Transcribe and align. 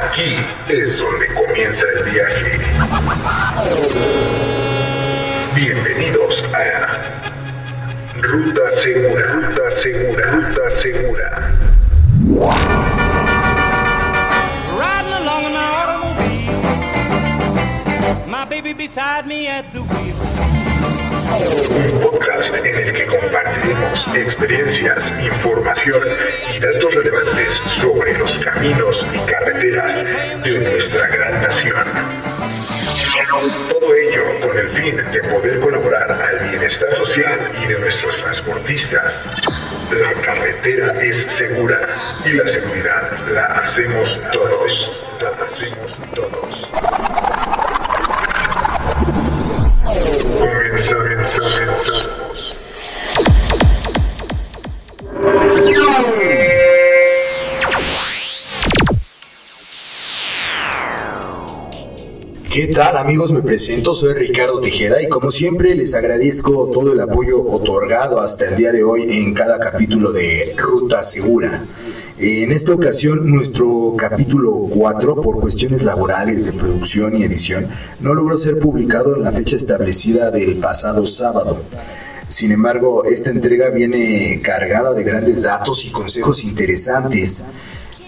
Aquí 0.00 0.36
es 0.68 0.98
donde 0.98 1.26
comienza 1.34 1.84
el 1.96 2.04
viaje. 2.04 2.58
Bienvenidos 5.54 6.44
a 6.54 6.92
Ruta 8.20 8.70
Segura, 8.72 9.32
Ruta 9.32 9.70
Segura, 9.70 10.30
Ruta 10.30 10.70
Segura. 10.70 11.54
Riding 14.76 15.14
along 15.14 15.44
in 15.44 15.52
my 15.52 15.66
automobile, 15.82 16.60
my 18.28 18.44
baby 18.44 18.72
beside 18.72 19.26
me 19.26 19.48
at 19.48 19.72
the 19.72 19.82
wheel. 19.82 20.57
Un 21.28 22.00
podcast 22.00 22.54
en 22.54 22.74
el 22.74 22.92
que 22.92 23.06
compartiremos 23.06 24.08
experiencias, 24.14 25.12
información 25.22 26.02
y 26.54 26.58
datos 26.58 26.94
relevantes 26.94 27.54
sobre 27.66 28.16
los 28.16 28.38
caminos 28.38 29.06
y 29.12 29.18
carreteras 29.30 30.04
de 30.42 30.58
nuestra 30.58 31.06
gran 31.08 31.42
nación. 31.42 31.84
Todo 33.68 33.94
ello 33.94 34.24
con 34.40 34.58
el 34.58 34.68
fin 34.70 34.96
de 34.96 35.22
poder 35.28 35.60
colaborar 35.60 36.10
al 36.10 36.48
bienestar 36.48 36.94
social 36.96 37.38
y 37.62 37.66
de 37.66 37.78
nuestros 37.78 38.22
transportistas. 38.22 39.42
La 39.92 40.12
carretera 40.22 40.92
es 41.02 41.24
segura 41.36 41.80
y 42.24 42.30
la 42.30 42.46
seguridad 42.46 43.28
la 43.32 43.44
hacemos 43.44 44.18
todos. 44.32 45.04
¿Qué 62.58 62.66
tal 62.66 62.96
amigos? 62.96 63.30
Me 63.30 63.40
presento, 63.40 63.94
soy 63.94 64.14
Ricardo 64.14 64.58
Tejeda 64.58 65.00
y 65.00 65.06
como 65.06 65.30
siempre 65.30 65.76
les 65.76 65.94
agradezco 65.94 66.72
todo 66.74 66.92
el 66.92 66.98
apoyo 66.98 67.40
otorgado 67.40 68.20
hasta 68.20 68.48
el 68.48 68.56
día 68.56 68.72
de 68.72 68.82
hoy 68.82 69.16
en 69.16 69.32
cada 69.32 69.60
capítulo 69.60 70.10
de 70.10 70.56
Ruta 70.56 71.04
Segura. 71.04 71.64
En 72.18 72.50
esta 72.50 72.74
ocasión, 72.74 73.30
nuestro 73.30 73.94
capítulo 73.96 74.66
4, 74.74 75.22
por 75.22 75.38
cuestiones 75.38 75.84
laborales 75.84 76.46
de 76.46 76.52
producción 76.52 77.16
y 77.16 77.22
edición, 77.22 77.68
no 78.00 78.12
logró 78.12 78.36
ser 78.36 78.58
publicado 78.58 79.14
en 79.14 79.22
la 79.22 79.30
fecha 79.30 79.54
establecida 79.54 80.32
del 80.32 80.56
pasado 80.56 81.06
sábado. 81.06 81.60
Sin 82.26 82.50
embargo, 82.50 83.04
esta 83.04 83.30
entrega 83.30 83.70
viene 83.70 84.40
cargada 84.42 84.94
de 84.94 85.04
grandes 85.04 85.44
datos 85.44 85.84
y 85.84 85.92
consejos 85.92 86.42
interesantes 86.42 87.44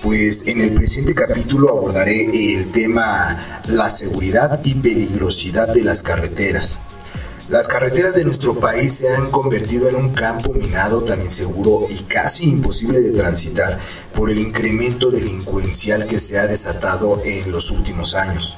pues 0.03 0.47
en 0.47 0.61
el 0.61 0.73
presente 0.73 1.15
capítulo 1.15 1.69
abordaré 1.69 2.55
el 2.55 2.71
tema 2.73 3.63
la 3.69 3.89
seguridad 3.91 4.61
y 4.65 4.75
peligrosidad 4.75 5.69
de 5.69 5.85
las 5.85 6.03
carreteras. 6.03 6.79
Las 7.49 7.67
carreteras 7.67 8.15
de 8.15 8.25
nuestro 8.25 8.55
país 8.55 8.95
se 8.95 9.13
han 9.13 9.31
convertido 9.31 9.89
en 9.89 9.97
un 9.97 10.11
campo 10.13 10.53
minado 10.53 11.03
tan 11.03 11.21
inseguro 11.21 11.87
y 11.91 12.05
casi 12.05 12.45
imposible 12.45 13.01
de 13.01 13.11
transitar 13.11 13.79
por 14.15 14.31
el 14.31 14.39
incremento 14.39 15.11
delincuencial 15.11 16.07
que 16.07 16.19
se 16.19 16.39
ha 16.39 16.47
desatado 16.47 17.21
en 17.25 17.51
los 17.51 17.71
últimos 17.71 18.15
años. 18.15 18.57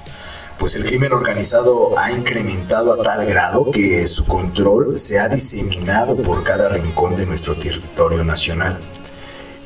Pues 0.59 0.77
el 0.77 0.84
crimen 0.84 1.12
organizado 1.12 1.99
ha 1.99 2.12
incrementado 2.12 2.93
a 2.93 3.03
tal 3.03 3.25
grado 3.27 3.71
que 3.71 4.06
su 4.06 4.27
control 4.27 4.99
se 4.99 5.19
ha 5.19 5.29
diseminado 5.29 6.15
por 6.17 6.45
cada 6.45 6.69
rincón 6.69 7.17
de 7.17 7.27
nuestro 7.27 7.56
territorio 7.56 8.23
nacional. 8.23 8.79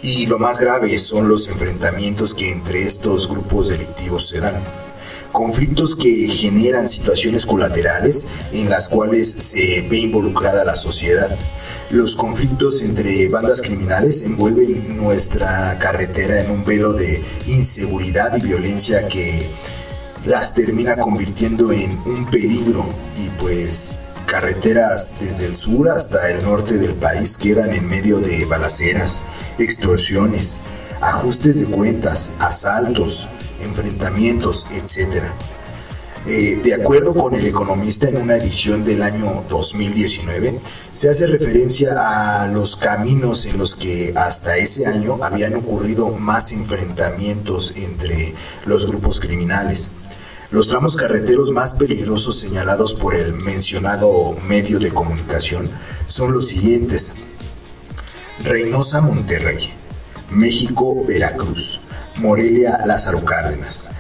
Y 0.07 0.27
lo 0.27 0.39
más 0.39 0.61
grave 0.61 1.01
son 1.01 1.29
los 1.29 1.49
enfrentamientos 1.49 2.33
que 2.33 2.53
entre 2.53 2.83
estos 2.83 3.29
grupos 3.29 3.71
delictivos 3.71 4.29
se 4.29 4.39
dan. 4.39 4.63
Conflictos 5.33 5.97
que 5.97 6.29
generan 6.29 6.87
situaciones 6.87 7.45
colaterales 7.45 8.29
en 8.53 8.71
las 8.71 8.89
cuales 8.89 9.29
se 9.29 9.85
ve 9.91 9.99
involucrada 9.99 10.65
la 10.65 10.77
sociedad. 10.77 11.37
Los 11.91 12.15
conflictos 12.15 12.83
entre 12.83 13.27
bandas 13.27 13.61
criminales 13.61 14.23
envuelven 14.23 14.97
nuestra 14.97 15.77
carretera 15.81 16.41
en 16.41 16.53
un 16.53 16.65
velo 16.65 16.93
de 16.93 17.25
inseguridad 17.49 18.37
y 18.37 18.43
violencia 18.43 19.09
que 19.09 19.45
las 20.25 20.55
termina 20.55 20.97
convirtiendo 20.99 21.73
en 21.73 21.99
un 22.07 22.31
peligro 22.31 22.87
y 23.17 23.29
pues 23.41 23.99
carreteras 24.27 25.15
desde 25.21 25.47
el 25.47 25.55
sur 25.55 25.89
hasta 25.89 26.31
el 26.31 26.43
norte 26.43 26.79
del 26.79 26.95
país 26.95 27.39
quedan 27.39 27.71
en 27.71 27.89
medio 27.89 28.19
de 28.19 28.45
balaceras, 28.45 29.23
extorsiones, 29.59 30.59
ajustes 31.01 31.59
de 31.61 31.67
cuentas, 31.67 32.33
asaltos, 32.39 33.29
enfrentamientos, 33.63 34.67
etc. 34.73 35.25
Eh, 36.27 36.61
de 36.63 36.75
acuerdo 36.75 37.15
con 37.15 37.35
el 37.35 37.47
economista 37.47 38.09
en 38.09 38.17
una 38.17 38.37
edición 38.37 38.85
del 38.85 39.03
año 39.03 39.45
2019, 39.49 40.59
se 40.93 41.09
hace 41.09 41.27
referencia 41.27 42.43
a 42.43 42.49
los 42.49 42.75
caminos 42.75 43.47
en 43.47 43.59
los 43.59 43.77
que 43.77 44.13
hasta 44.17 44.57
ese 44.57 44.87
año 44.87 45.19
habían 45.23 45.55
ocurrido 45.55 46.09
más 46.11 46.51
enfrentamientos 46.51 47.75
entre 47.77 48.35
los 48.65 48.89
grupos 48.89 49.21
criminales. 49.21 49.89
Los 50.53 50.69
tramos 50.69 50.97
carreteros 50.97 51.51
más 51.51 51.75
peligrosos 51.75 52.39
señalados 52.39 52.95
por 52.95 53.17
el 53.17 53.33
mencionado 53.33 54.37
medio 54.47 54.79
de 54.79 54.91
comunicación 54.91 55.69
son 56.07 56.33
los 56.33 56.47
siguientes. 56.47 57.15
Reynosa 58.45 59.01
Monterrey, 59.01 59.73
México 60.31 61.05
Veracruz, 61.05 61.81
Morelia 62.19 62.79
Lázaro 62.87 63.25
Cárdenas, 63.25 63.91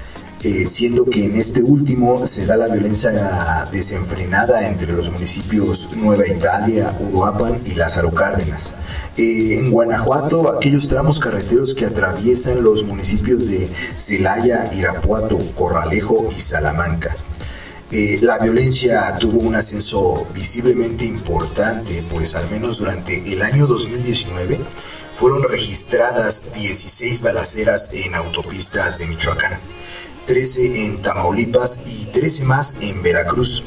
eh, 0.46 0.68
siendo 0.68 1.06
que 1.06 1.24
en 1.24 1.34
este 1.34 1.60
último 1.60 2.24
se 2.24 2.46
da 2.46 2.56
la 2.56 2.68
violencia 2.68 3.66
desenfrenada 3.72 4.68
entre 4.68 4.92
los 4.92 5.10
municipios 5.10 5.88
Nueva 5.96 6.28
Italia, 6.28 6.96
Uruapan 7.00 7.60
y 7.66 7.74
Lázaro 7.74 8.14
Cárdenas. 8.14 8.76
Eh, 9.16 9.58
en 9.58 9.72
Guanajuato, 9.72 10.48
aquellos 10.48 10.88
tramos 10.88 11.18
carreteros 11.18 11.74
que 11.74 11.86
atraviesan 11.86 12.62
los 12.62 12.84
municipios 12.84 13.48
de 13.48 13.68
Celaya, 13.96 14.70
Irapuato, 14.72 15.36
Corralejo 15.56 16.24
y 16.30 16.38
Salamanca. 16.38 17.16
Eh, 17.90 18.20
la 18.22 18.38
violencia 18.38 19.16
tuvo 19.18 19.40
un 19.40 19.56
ascenso 19.56 20.28
visiblemente 20.32 21.04
importante, 21.04 22.04
pues 22.08 22.36
al 22.36 22.48
menos 22.50 22.78
durante 22.78 23.32
el 23.32 23.42
año 23.42 23.66
2019 23.66 24.60
fueron 25.18 25.42
registradas 25.42 26.52
16 26.54 27.22
balaceras 27.22 27.90
en 27.92 28.14
autopistas 28.14 28.98
de 28.98 29.08
Michoacán, 29.08 29.58
13 30.26 30.84
en 30.84 31.02
Tamaulipas 31.02 31.80
y 31.86 32.06
13 32.06 32.44
más 32.44 32.80
en 32.80 33.02
Veracruz. 33.02 33.62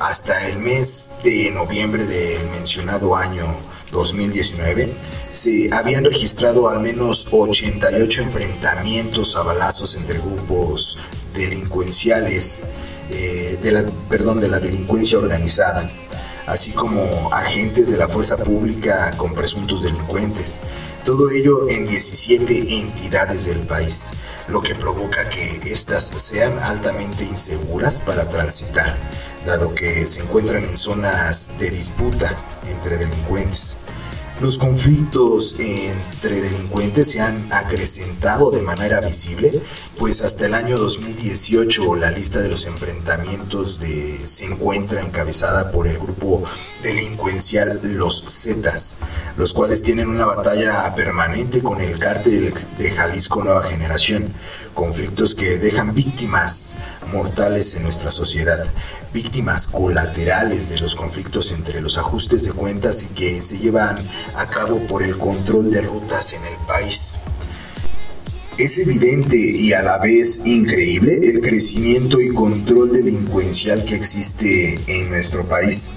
Hasta 0.00 0.46
el 0.48 0.58
mes 0.60 1.12
de 1.24 1.50
noviembre 1.50 2.04
del 2.04 2.48
mencionado 2.50 3.16
año 3.16 3.46
2019 3.90 4.94
se 5.32 5.68
habían 5.72 6.04
registrado 6.04 6.68
al 6.68 6.80
menos 6.80 7.26
88 7.30 8.22
enfrentamientos 8.22 9.34
a 9.34 9.42
balazos 9.42 9.96
entre 9.96 10.18
grupos 10.18 10.98
delincuenciales 11.34 12.62
eh, 13.10 13.58
de 13.60 13.72
la, 13.72 13.84
perdón, 14.08 14.40
de 14.40 14.48
la 14.48 14.60
delincuencia 14.60 15.18
organizada, 15.18 15.90
así 16.46 16.72
como 16.72 17.32
agentes 17.32 17.90
de 17.90 17.96
la 17.96 18.06
fuerza 18.06 18.36
pública 18.36 19.12
con 19.16 19.34
presuntos 19.34 19.82
delincuentes. 19.82 20.60
Todo 21.04 21.30
ello 21.30 21.68
en 21.68 21.86
17 21.86 22.74
entidades 22.80 23.46
del 23.46 23.60
país, 23.60 24.10
lo 24.48 24.60
que 24.60 24.74
provoca 24.74 25.28
que 25.28 25.60
éstas 25.64 26.12
sean 26.16 26.58
altamente 26.58 27.24
inseguras 27.24 28.00
para 28.00 28.28
transitar, 28.28 28.96
dado 29.46 29.74
que 29.74 30.06
se 30.06 30.20
encuentran 30.20 30.64
en 30.64 30.76
zonas 30.76 31.50
de 31.58 31.70
disputa 31.70 32.36
entre 32.66 32.98
delincuentes. 32.98 33.78
Los 34.40 34.56
conflictos 34.56 35.56
entre 35.58 36.40
delincuentes 36.40 37.10
se 37.10 37.20
han 37.20 37.52
acrecentado 37.52 38.52
de 38.52 38.62
manera 38.62 39.00
visible, 39.00 39.60
pues 39.98 40.22
hasta 40.22 40.46
el 40.46 40.54
año 40.54 40.78
2018 40.78 41.96
la 41.96 42.12
lista 42.12 42.40
de 42.40 42.48
los 42.48 42.66
enfrentamientos 42.66 43.80
de, 43.80 44.24
se 44.28 44.44
encuentra 44.44 45.00
encabezada 45.00 45.72
por 45.72 45.88
el 45.88 45.98
grupo 45.98 46.44
delincuencial 46.84 47.80
Los 47.82 48.24
Zetas, 48.28 48.98
los 49.36 49.52
cuales 49.52 49.82
tienen 49.82 50.06
una 50.06 50.26
batalla 50.26 50.94
permanente 50.94 51.60
con 51.60 51.80
el 51.80 51.98
cártel 51.98 52.54
de 52.78 52.90
Jalisco 52.92 53.42
Nueva 53.42 53.64
Generación, 53.64 54.32
conflictos 54.72 55.34
que 55.34 55.58
dejan 55.58 55.94
víctimas 55.94 56.76
mortales 57.12 57.74
en 57.74 57.82
nuestra 57.82 58.10
sociedad, 58.10 58.64
víctimas 59.12 59.66
colaterales 59.66 60.68
de 60.68 60.78
los 60.78 60.94
conflictos 60.94 61.52
entre 61.52 61.80
los 61.80 61.98
ajustes 61.98 62.44
de 62.44 62.52
cuentas 62.52 63.02
y 63.02 63.14
que 63.14 63.40
se 63.40 63.58
llevan 63.58 63.98
a 64.34 64.46
cabo 64.46 64.78
por 64.86 65.02
el 65.02 65.16
control 65.18 65.70
de 65.70 65.82
rutas 65.82 66.32
en 66.32 66.44
el 66.44 66.56
país. 66.66 67.16
Es 68.58 68.78
evidente 68.78 69.36
y 69.36 69.72
a 69.72 69.82
la 69.82 69.98
vez 69.98 70.40
increíble 70.44 71.18
el 71.22 71.40
crecimiento 71.40 72.20
y 72.20 72.30
control 72.30 72.92
delincuencial 72.92 73.84
que 73.84 73.94
existe 73.94 74.80
en 74.88 75.10
nuestro 75.10 75.46
país. 75.46 75.90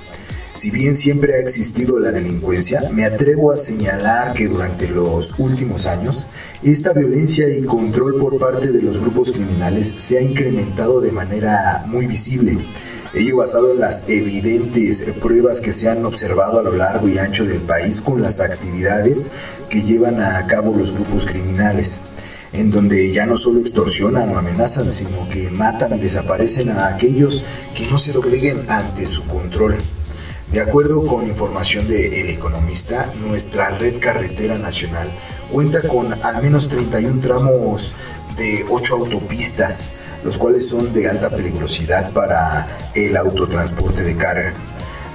Si 0.54 0.70
bien 0.70 0.96
siempre 0.96 1.36
ha 1.36 1.40
existido 1.40 1.98
la 1.98 2.12
delincuencia, 2.12 2.90
me 2.92 3.06
atrevo 3.06 3.54
a 3.54 3.58
señalar 3.58 4.34
que 4.34 4.48
durante 4.48 4.90
los 4.90 5.40
últimos 5.40 5.88
años, 5.88 6.28
esta 6.62 6.92
violencia 6.92 7.48
y 7.50 7.62
control 7.64 8.20
por 8.20 8.38
parte 8.38 8.70
de 8.70 8.82
los 8.82 9.00
grupos 9.00 9.32
criminales 9.32 9.94
se 9.96 10.18
ha 10.18 10.22
incrementado 10.22 11.00
de 11.00 11.12
manera 11.12 11.86
muy 11.88 12.06
visible. 12.06 12.58
Ello 13.14 13.38
basado 13.38 13.72
en 13.72 13.80
las 13.80 14.10
evidentes 14.10 15.04
pruebas 15.22 15.62
que 15.62 15.72
se 15.72 15.90
han 15.90 16.06
observado 16.06 16.60
a 16.60 16.64
lo 16.64 16.76
largo 16.76 17.08
y 17.08 17.18
ancho 17.18 17.46
del 17.46 17.62
país 17.62 18.02
con 18.02 18.22
las 18.22 18.42
actividades 18.42 19.32
que 19.70 19.84
llevan 19.84 20.22
a 20.22 20.46
cabo 20.48 20.76
los 20.76 20.92
grupos 20.92 21.26
criminales 21.26 22.02
en 22.54 22.70
donde 22.70 23.14
ya 23.14 23.26
no 23.26 23.38
solo 23.38 23.62
extorsionan 23.62 24.30
o 24.30 24.38
amenazan, 24.38 24.92
sino 24.92 25.30
que 25.30 25.50
matan 25.50 25.98
y 25.98 26.02
desaparecen 26.02 26.70
a 26.70 26.88
aquellos 26.88 27.46
que 27.76 27.88
no 27.88 27.98
se 27.98 28.12
dobleguen 28.12 28.70
ante 28.70 29.08
su 29.08 29.24
control. 29.24 29.78
De 30.52 30.60
acuerdo 30.60 31.04
con 31.06 31.26
información 31.26 31.88
de 31.88 32.20
El 32.20 32.30
Economista, 32.30 33.10
nuestra 33.26 33.70
red 33.70 34.00
carretera 34.02 34.58
nacional 34.58 35.10
cuenta 35.50 35.82
con 35.82 36.14
al 36.22 36.44
menos 36.44 36.68
31 36.68 37.22
tramos 37.22 37.96
de 38.36 38.66
8 38.70 38.96
autopistas, 38.96 39.92
los 40.26 40.38
cuales 40.38 40.68
son 40.68 40.92
de 40.92 41.08
alta 41.08 41.30
peligrosidad 41.30 42.12
para 42.12 42.68
el 42.94 43.16
autotransporte 43.16 44.04
de 44.04 44.18
carga. 44.18 44.54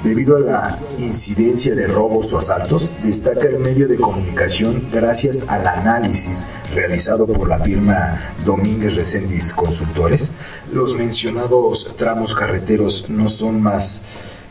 Debido 0.02 0.36
a 0.38 0.40
la 0.40 0.78
incidencia 0.98 1.74
de 1.74 1.86
robos 1.86 2.32
o 2.32 2.38
asaltos, 2.38 2.92
destaca 3.02 3.46
el 3.46 3.58
medio 3.58 3.88
de 3.88 3.96
comunicación 3.96 4.88
gracias 4.90 5.44
al 5.48 5.66
análisis 5.66 6.48
realizado 6.74 7.26
por 7.26 7.46
la 7.46 7.58
firma 7.58 8.34
Domínguez 8.46 8.94
Reséndiz 8.94 9.52
Consultores. 9.52 10.32
Los 10.72 10.94
mencionados 10.94 11.94
tramos 11.98 12.34
carreteros 12.34 13.10
no 13.10 13.28
son 13.28 13.60
más 13.60 14.00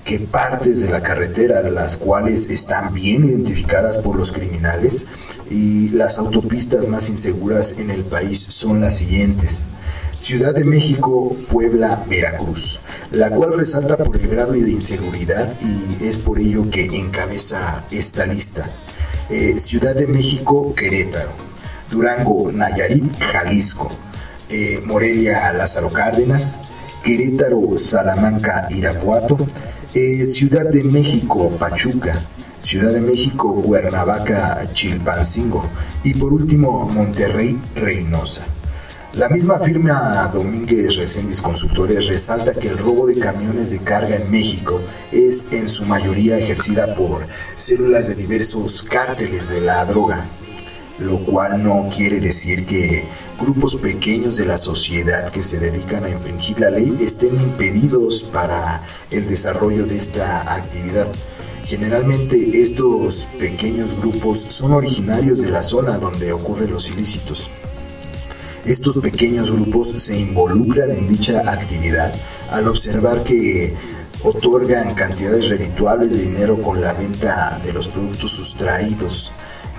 que 0.06 0.20
partes 0.20 0.80
de 0.80 0.90
la 0.90 1.02
carretera, 1.02 1.64
las 1.64 1.98
cuales 1.98 2.50
están 2.50 2.94
bien 2.94 3.24
identificadas 3.24 3.98
por 3.98 4.16
los 4.16 4.32
criminales 4.32 5.08
y 5.50 5.90
las 5.90 6.20
autopistas 6.20 6.88
más 6.88 7.10
inseguras 7.10 7.80
en 7.80 7.90
el 7.90 8.04
país 8.04 8.40
son 8.40 8.82
las 8.82 8.98
siguientes. 8.98 9.64
Ciudad 10.16 10.54
de 10.54 10.64
México, 10.64 11.36
Puebla, 11.52 12.06
Veracruz, 12.08 12.80
la 13.12 13.32
cual 13.32 13.58
resalta 13.58 13.98
por 13.98 14.16
el 14.16 14.28
grado 14.28 14.54
de 14.54 14.72
inseguridad 14.72 15.54
y 15.60 16.06
es 16.06 16.20
por 16.20 16.40
ello 16.40 16.70
que 16.70 16.86
encabeza 16.86 17.84
esta 17.92 18.26
lista. 18.26 18.70
Eh, 19.30 19.58
Ciudad 19.58 19.96
de 19.96 20.08
México, 20.08 20.74
Querétaro, 20.76 21.32
Durango, 21.90 22.52
Nayarit, 22.52 23.12
Jalisco, 23.20 23.90
eh, 24.50 24.82
Morelia, 24.86 25.52
Lázaro 25.52 25.90
Cárdenas, 25.90 26.60
Querétaro, 27.04 27.78
Salamanca, 27.78 28.68
Irapuato, 28.70 29.38
eh, 29.96 30.26
Ciudad 30.26 30.70
de 30.70 30.84
México, 30.84 31.50
Pachuca, 31.58 32.22
Ciudad 32.60 32.92
de 32.92 33.00
México, 33.00 33.62
Cuernavaca, 33.64 34.62
Chilpancingo. 34.74 35.64
Y 36.04 36.14
por 36.14 36.34
último 36.34 36.90
Monterrey, 36.94 37.58
Reynosa. 37.76 38.46
La 39.14 39.30
misma 39.30 39.58
firma 39.60 40.30
Domínguez 40.34 40.98
Reséndiz 40.98 41.42
Consultores 41.42 42.08
resalta 42.08 42.54
que 42.54 42.68
el 42.68 42.78
robo 42.78 43.08
de 43.08 43.18
camiones 43.18 43.72
de 43.72 43.80
carga 43.80 44.18
en 44.18 44.30
México 44.30 44.82
es 45.14 45.48
en 45.54 45.70
su 45.70 45.86
mayoría 45.86 46.38
ejercida 46.38 46.94
por 46.94 47.26
células 47.56 48.10
de 48.10 48.16
diversos 48.16 48.84
cárteles 48.84 49.48
de 49.48 49.62
la 49.62 49.86
droga, 49.86 50.26
lo 51.00 51.20
cual 51.20 51.64
no 51.64 51.88
quiere 51.96 52.20
decir 52.20 52.66
que 52.66 53.06
grupos 53.40 53.76
pequeños 53.76 54.38
de 54.38 54.46
la 54.46 54.58
sociedad 54.58 55.32
que 55.32 55.44
se 55.44 55.60
dedican 55.60 56.06
a 56.06 56.10
infringir 56.10 56.60
la 56.60 56.70
ley 56.70 56.96
estén 57.02 57.40
impedidos 57.40 58.24
para 58.24 58.82
el 59.12 59.28
desarrollo 59.28 59.86
de 59.86 59.98
esta 59.98 60.54
actividad. 60.54 61.08
Generalmente 61.66 62.62
estos 62.62 63.28
pequeños 63.40 64.00
grupos 64.00 64.46
son 64.48 64.74
originarios 64.74 65.42
de 65.42 65.50
la 65.50 65.62
zona 65.62 65.98
donde 65.98 66.32
ocurren 66.32 66.72
los 66.72 66.90
ilícitos. 66.90 67.50
Estos 68.66 68.98
pequeños 68.98 69.52
grupos 69.52 69.90
se 69.90 70.18
involucran 70.18 70.92
en 70.92 71.08
dicha 71.08 71.52
actividad 71.52 72.14
al 72.50 72.68
observar 72.68 73.24
que 73.24 73.76
otorgan 74.24 74.96
cantidades 74.96 75.50
redituables 75.50 76.14
de 76.14 76.24
dinero 76.24 76.62
con 76.62 76.82
la 76.82 76.94
venta 76.94 77.60
de 77.64 77.74
los 77.74 77.90
productos 77.90 78.32
sustraídos 78.32 79.32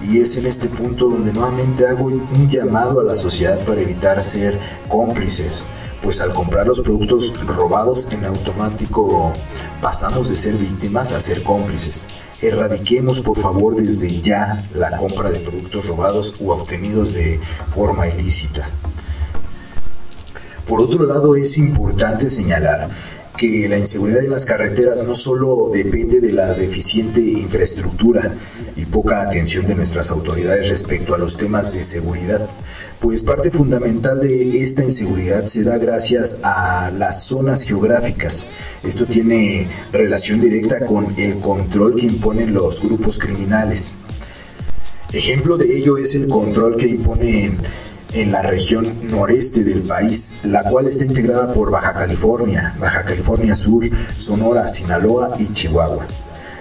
y 0.02 0.20
es 0.20 0.36
en 0.36 0.46
este 0.46 0.68
punto 0.68 1.08
donde 1.08 1.32
nuevamente 1.32 1.86
hago 1.86 2.04
un 2.04 2.50
llamado 2.50 3.00
a 3.00 3.04
la 3.04 3.14
sociedad 3.14 3.58
para 3.64 3.80
evitar 3.80 4.22
ser 4.22 4.58
cómplices, 4.88 5.62
pues 6.02 6.20
al 6.20 6.32
comprar 6.32 6.66
los 6.66 6.80
productos 6.80 7.34
robados 7.46 8.08
en 8.12 8.24
automático 8.24 9.32
pasamos 9.80 10.28
de 10.28 10.36
ser 10.36 10.54
víctimas 10.54 11.12
a 11.12 11.20
ser 11.20 11.42
cómplices. 11.42 12.06
Erradiquemos 12.42 13.20
por 13.20 13.38
favor 13.38 13.76
desde 13.76 14.20
ya 14.20 14.64
la 14.74 14.96
compra 14.96 15.30
de 15.30 15.40
productos 15.40 15.86
robados 15.86 16.34
u 16.38 16.50
obtenidos 16.50 17.14
de 17.14 17.40
forma 17.74 18.08
ilícita. 18.08 18.68
Por 20.68 20.80
otro 20.80 21.06
lado, 21.06 21.36
es 21.36 21.56
importante 21.58 22.28
señalar 22.28 22.90
que 23.36 23.68
la 23.68 23.78
inseguridad 23.78 24.24
en 24.24 24.30
las 24.30 24.44
carreteras 24.44 25.04
no 25.04 25.14
solo 25.14 25.70
depende 25.72 26.20
de 26.20 26.32
la 26.32 26.54
deficiente 26.54 27.20
infraestructura 27.20 28.34
y 28.76 28.84
poca 28.84 29.22
atención 29.22 29.66
de 29.66 29.74
nuestras 29.74 30.10
autoridades 30.10 30.68
respecto 30.68 31.14
a 31.14 31.18
los 31.18 31.38
temas 31.38 31.72
de 31.72 31.82
seguridad, 31.82 32.46
pues 33.00 33.22
parte 33.22 33.50
fundamental 33.50 34.20
de 34.20 34.62
esta 34.62 34.84
inseguridad 34.84 35.44
se 35.44 35.64
da 35.64 35.78
gracias 35.78 36.38
a 36.42 36.90
las 36.90 37.24
zonas 37.24 37.62
geográficas. 37.62 38.46
Esto 38.84 39.06
tiene 39.06 39.66
relación 39.92 40.40
directa 40.40 40.84
con 40.84 41.14
el 41.16 41.38
control 41.38 41.96
que 41.96 42.06
imponen 42.06 42.52
los 42.52 42.82
grupos 42.82 43.18
criminales. 43.18 43.94
Ejemplo 45.12 45.56
de 45.56 45.76
ello 45.76 45.96
es 45.96 46.14
el 46.14 46.28
control 46.28 46.76
que 46.76 46.88
imponen 46.88 47.58
en 48.12 48.32
la 48.32 48.42
región 48.42 48.92
noreste 49.10 49.64
del 49.64 49.82
país, 49.82 50.34
la 50.42 50.64
cual 50.64 50.86
está 50.86 51.04
integrada 51.04 51.52
por 51.52 51.70
Baja 51.70 51.94
California, 51.94 52.74
Baja 52.78 53.04
California 53.04 53.54
Sur, 53.54 53.84
Sonora, 54.16 54.66
Sinaloa 54.66 55.34
y 55.38 55.52
Chihuahua. 55.52 56.06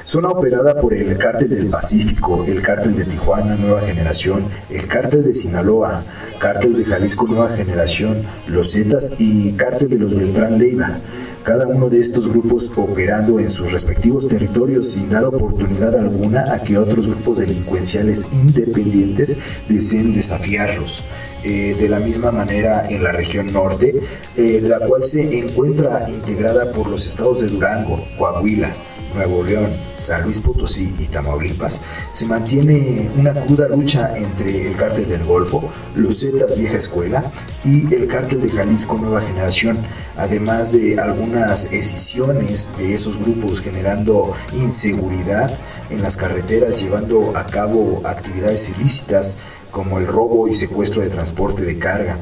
Zona 0.06 0.30
operada 0.30 0.80
por 0.80 0.94
el 0.94 1.18
Cártel 1.18 1.50
del 1.50 1.66
Pacífico, 1.66 2.44
el 2.46 2.62
Cártel 2.62 2.96
de 2.96 3.06
Tijuana 3.06 3.56
Nueva 3.56 3.81
Generación, 3.81 4.46
el 4.69 4.88
Cártel 4.88 5.24
de 5.24 5.34
Sinaloa, 5.34 6.04
Cártel 6.40 6.78
de 6.78 6.86
Jalisco 6.86 7.25
Nueva 7.25 7.50
Generación, 7.50 8.22
Los 8.48 8.74
Zetas 8.74 9.13
y 9.18 9.54
Cártel 9.54 9.90
de 9.90 9.98
los 9.98 10.16
Beltrán 10.16 10.60
Leiva 10.60 11.00
cada 11.46 11.68
uno 11.68 11.90
de 11.90 12.00
estos 12.00 12.28
grupos 12.28 12.72
operando 12.75 13.40
en 13.40 13.52
sus 13.52 13.72
respectivos 13.72 14.28
territorios 14.28 14.90
sin 14.90 15.12
dar 15.12 15.25
oportunidad 15.25 15.96
alguna 15.96 16.54
a 16.54 16.63
que 16.63 16.75
otros 16.75 17.06
grupos 17.06 17.38
delincuenciales 17.38 18.25
independientes 18.31 19.38
deseen 19.69 20.16
desafiarlos. 20.16 21.04
Eh, 21.44 21.75
de 21.79 21.88
la 21.88 22.00
misma 22.00 22.32
manera 22.32 22.88
en 22.89 23.03
la 23.03 23.12
región 23.12 23.53
norte, 23.53 24.01
eh, 24.36 24.60
la 24.63 24.79
cual 24.79 25.03
se 25.03 25.38
encuentra 25.38 26.10
integrada 26.10 26.72
por 26.72 26.88
los 26.88 27.06
estados 27.06 27.41
de 27.41 27.50
Durango, 27.50 28.03
Coahuila, 28.18 28.74
Nuevo 29.15 29.43
León, 29.43 29.72
San 29.95 30.24
Luis 30.24 30.41
Potosí 30.41 30.93
y 31.00 31.05
Tamaulipas, 31.05 31.79
se 32.12 32.25
mantiene 32.25 33.10
una 33.17 33.34
cruda 33.34 33.69
lucha 33.69 34.15
entre 34.17 34.67
el 34.67 34.75
cártel 34.75 35.07
del 35.07 35.24
Golfo, 35.24 35.72
los 35.95 36.19
Zetas 36.19 36.57
Vieja 36.57 36.75
Escuela 36.75 37.24
y 37.63 37.93
el 37.93 38.07
cártel 38.07 38.41
de 38.41 38.50
Jalisco 38.50 38.98
Nueva 38.98 39.22
Generación, 39.22 39.77
además 40.17 40.72
de 40.72 41.00
algunas 41.00 41.72
escisiones 41.72 42.72
de 42.77 42.93
esos 42.93 43.17
grupos 43.17 43.62
generando 43.62 44.34
inseguridad 44.53 45.51
en 45.89 46.01
las 46.01 46.17
carreteras, 46.17 46.81
llevando 46.81 47.36
a 47.38 47.45
cabo 47.45 48.01
actividades 48.03 48.69
ilícitas 48.77 49.38
como 49.72 49.98
el 49.98 50.07
robo 50.07 50.48
y 50.48 50.55
secuestro 50.55 51.01
de 51.01 51.10
transporte 51.10 51.63
de 51.63 51.77
carga, 51.77 52.19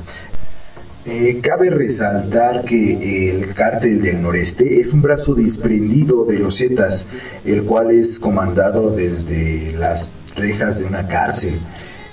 eh, 1.06 1.40
cabe 1.42 1.70
resaltar 1.70 2.64
que 2.64 3.30
el 3.30 3.54
cártel 3.54 4.02
del 4.02 4.22
noreste 4.22 4.80
es 4.80 4.94
un 4.94 5.02
brazo 5.02 5.36
desprendido 5.36 6.24
de 6.24 6.40
los 6.40 6.58
Zetas, 6.58 7.06
el 7.44 7.64
cual 7.64 7.92
es 7.92 8.20
comandado 8.20 8.90
desde 8.92 9.74
las 9.74 10.14
rejas 10.36 10.80
de 10.80 10.86
una 10.86 11.08
cárcel. 11.08 11.60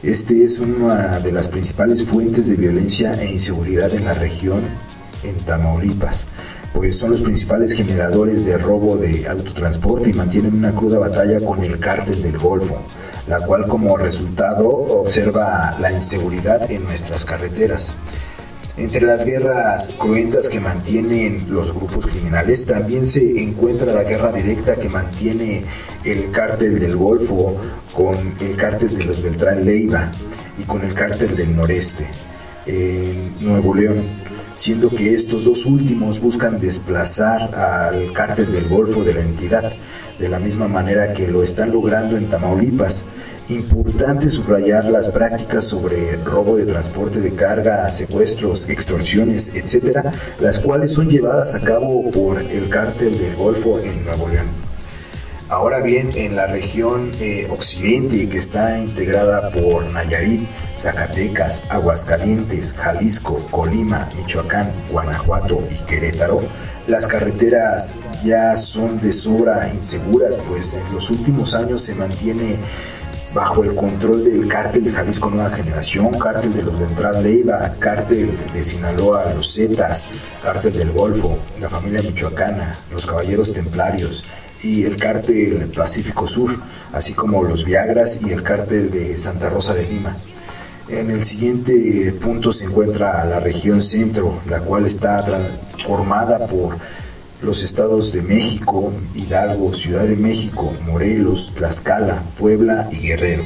Este 0.02 0.42
es 0.42 0.58
una 0.58 1.20
de 1.20 1.30
las 1.30 1.48
principales 1.48 2.04
fuentes 2.04 2.48
de 2.48 2.56
violencia 2.56 3.14
e 3.14 3.30
inseguridad 3.30 3.94
en 3.94 4.06
la 4.06 4.14
región, 4.14 4.60
en 5.22 5.36
Tamaulipas, 5.44 6.24
pues 6.72 6.98
son 6.98 7.10
los 7.10 7.20
principales 7.20 7.74
generadores 7.74 8.44
de 8.44 8.58
robo 8.58 8.96
de 8.96 9.28
autotransporte 9.28 10.10
y 10.10 10.14
mantienen 10.14 10.54
una 10.54 10.72
cruda 10.72 10.98
batalla 10.98 11.38
con 11.44 11.62
el 11.62 11.78
cártel 11.78 12.22
del 12.22 12.38
Golfo, 12.38 12.82
la 13.28 13.38
cual 13.40 13.68
como 13.68 13.96
resultado 13.96 14.68
observa 14.68 15.76
la 15.80 15.92
inseguridad 15.92 16.70
en 16.70 16.82
nuestras 16.84 17.24
carreteras. 17.24 17.94
Entre 18.80 19.02
las 19.02 19.26
guerras 19.26 19.90
cruentas 19.98 20.48
que 20.48 20.58
mantienen 20.58 21.44
los 21.50 21.74
grupos 21.74 22.06
criminales 22.06 22.64
también 22.64 23.06
se 23.06 23.42
encuentra 23.42 23.92
la 23.92 24.04
guerra 24.04 24.32
directa 24.32 24.76
que 24.76 24.88
mantiene 24.88 25.64
el 26.02 26.30
cártel 26.30 26.80
del 26.80 26.96
Golfo 26.96 27.60
con 27.92 28.16
el 28.40 28.56
cártel 28.56 28.96
de 28.96 29.04
los 29.04 29.22
Beltrán 29.22 29.66
Leiva 29.66 30.10
y 30.58 30.62
con 30.62 30.82
el 30.82 30.94
cártel 30.94 31.36
del 31.36 31.54
Noreste 31.54 32.08
en 32.64 33.34
Nuevo 33.46 33.74
León. 33.74 34.02
siendo 34.54 34.88
que 34.88 35.14
estos 35.14 35.44
dos 35.44 35.66
últimos 35.66 36.18
buscan 36.18 36.58
desplazar 36.58 37.54
al 37.54 38.12
cártel 38.14 38.50
del 38.50 38.66
Golfo 38.66 39.04
de 39.04 39.14
la 39.14 39.20
entidad, 39.20 39.72
de 40.18 40.28
la 40.28 40.38
misma 40.38 40.68
manera 40.68 41.12
que 41.12 41.28
lo 41.28 41.42
están 41.42 41.70
logrando 41.70 42.16
en 42.16 42.30
Tamaulipas. 42.30 43.04
Importante 43.50 44.30
subrayar 44.30 44.84
las 44.84 45.08
prácticas 45.08 45.64
sobre 45.64 46.16
robo 46.18 46.56
de 46.56 46.66
transporte 46.66 47.20
de 47.20 47.34
carga, 47.34 47.90
secuestros, 47.90 48.68
extorsiones, 48.68 49.56
etcétera, 49.56 50.12
las 50.38 50.60
cuales 50.60 50.92
son 50.92 51.08
llevadas 51.08 51.56
a 51.56 51.60
cabo 51.60 52.08
por 52.12 52.40
el 52.40 52.68
cártel 52.68 53.18
del 53.18 53.34
Golfo 53.34 53.80
en 53.80 54.04
Nuevo 54.04 54.28
León. 54.28 54.46
Ahora 55.48 55.80
bien, 55.80 56.12
en 56.14 56.36
la 56.36 56.46
región 56.46 57.10
eh, 57.18 57.48
occidente, 57.50 58.28
que 58.28 58.38
está 58.38 58.78
integrada 58.78 59.50
por 59.50 59.90
Nayarit, 59.90 60.48
Zacatecas, 60.76 61.64
Aguascalientes, 61.70 62.72
Jalisco, 62.72 63.44
Colima, 63.50 64.08
Michoacán, 64.16 64.70
Guanajuato 64.92 65.60
y 65.72 65.84
Querétaro, 65.86 66.40
las 66.86 67.08
carreteras 67.08 67.94
ya 68.24 68.54
son 68.56 69.00
de 69.00 69.10
sobra 69.10 69.72
inseguras, 69.74 70.38
pues 70.38 70.74
en 70.74 70.94
los 70.94 71.10
últimos 71.10 71.54
años 71.56 71.82
se 71.82 71.96
mantiene 71.96 72.56
bajo 73.34 73.62
el 73.62 73.74
control 73.74 74.24
del 74.24 74.48
cártel 74.48 74.84
de 74.84 74.92
Jalisco 74.92 75.30
Nueva 75.30 75.50
Generación, 75.50 76.18
cártel 76.18 76.54
de 76.54 76.62
los 76.62 76.78
Ventral 76.78 77.22
Leiva, 77.22 77.74
cártel 77.78 78.36
de 78.52 78.64
Sinaloa, 78.64 79.32
los 79.34 79.54
Zetas, 79.54 80.08
cártel 80.42 80.72
del 80.72 80.90
Golfo, 80.90 81.38
la 81.60 81.68
familia 81.68 82.02
michoacana, 82.02 82.76
los 82.90 83.06
Caballeros 83.06 83.52
Templarios, 83.52 84.24
y 84.62 84.84
el 84.84 84.96
cártel 84.96 85.72
Pacífico 85.74 86.26
Sur, 86.26 86.58
así 86.92 87.14
como 87.14 87.42
los 87.42 87.64
Viagras 87.64 88.20
y 88.22 88.30
el 88.32 88.42
cártel 88.42 88.90
de 88.90 89.16
Santa 89.16 89.48
Rosa 89.48 89.74
de 89.74 89.84
Lima. 89.84 90.16
En 90.88 91.10
el 91.10 91.22
siguiente 91.22 92.12
punto 92.20 92.50
se 92.50 92.64
encuentra 92.64 93.24
la 93.24 93.38
región 93.38 93.80
centro, 93.80 94.40
la 94.48 94.60
cual 94.60 94.86
está 94.86 95.24
formada 95.78 96.46
por 96.46 96.76
los 97.42 97.62
estados 97.62 98.12
de 98.12 98.22
México, 98.22 98.92
Hidalgo, 99.14 99.72
Ciudad 99.72 100.04
de 100.04 100.16
México, 100.16 100.74
Morelos, 100.86 101.54
Tlaxcala, 101.56 102.22
Puebla 102.38 102.88
y 102.92 102.98
Guerrero. 102.98 103.44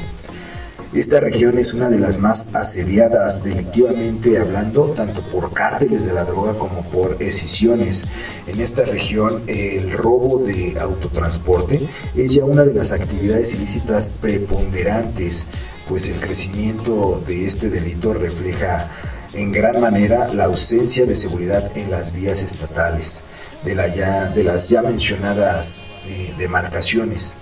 Esta 0.93 1.19
región 1.19 1.57
es 1.57 1.73
una 1.73 1.89
de 1.89 1.99
las 1.99 2.19
más 2.19 2.55
asediadas 2.55 3.43
delictivamente 3.43 4.37
hablando, 4.37 4.93
tanto 4.95 5.21
por 5.23 5.51
cárteles 5.51 6.05
de 6.05 6.13
la 6.13 6.23
droga 6.23 6.53
como 6.53 6.83
por 6.83 7.17
escisiones. 7.19 8.05
En 8.47 8.61
esta 8.61 8.85
región 8.85 9.43
el 9.47 9.91
robo 9.91 10.39
de 10.39 10.77
autotransporte 10.79 11.87
es 12.15 12.33
ya 12.33 12.45
una 12.45 12.63
de 12.63 12.73
las 12.73 12.91
actividades 12.91 13.53
ilícitas 13.53 14.09
preponderantes, 14.09 15.47
pues 15.89 16.07
el 16.07 16.19
crecimiento 16.19 17.21
de 17.27 17.45
este 17.45 17.69
delito 17.69 18.13
refleja 18.13 18.89
en 19.33 19.51
gran 19.51 19.81
manera 19.81 20.33
la 20.33 20.45
ausencia 20.45 21.05
de 21.05 21.15
seguridad 21.15 21.77
en 21.77 21.91
las 21.91 22.13
vías 22.13 22.41
estatales 22.41 23.21
de, 23.63 24.43
las 24.43 24.69
ya 24.69 24.81
mencionadas 24.81 25.83
eh, 26.07 26.33
demarcaciones. 26.37 27.35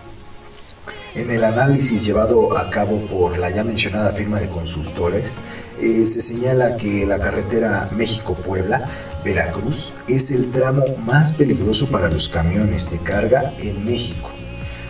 En 1.15 1.29
el 1.29 1.43
análisis 1.43 2.03
llevado 2.03 2.57
a 2.57 2.69
cabo 2.71 2.99
por 3.05 3.37
la 3.37 3.49
ya 3.51 3.63
mencionada 3.63 4.11
firma 4.13 4.39
de 4.39 4.49
consultores, 4.49 5.37
eh, 5.79 6.05
se 6.07 6.21
señala 6.21 6.77
que 6.77 7.05
la 7.05 7.19
carretera 7.19 7.87
México-Puebla, 7.95 8.85
Veracruz, 9.23 9.93
es 10.07 10.31
el 10.31 10.51
tramo 10.51 10.83
más 11.05 11.31
peligroso 11.31 11.87
para 11.87 12.09
los 12.09 12.29
camiones 12.29 12.89
de 12.89 12.97
carga 12.97 13.53
en 13.59 13.85
México. 13.85 14.31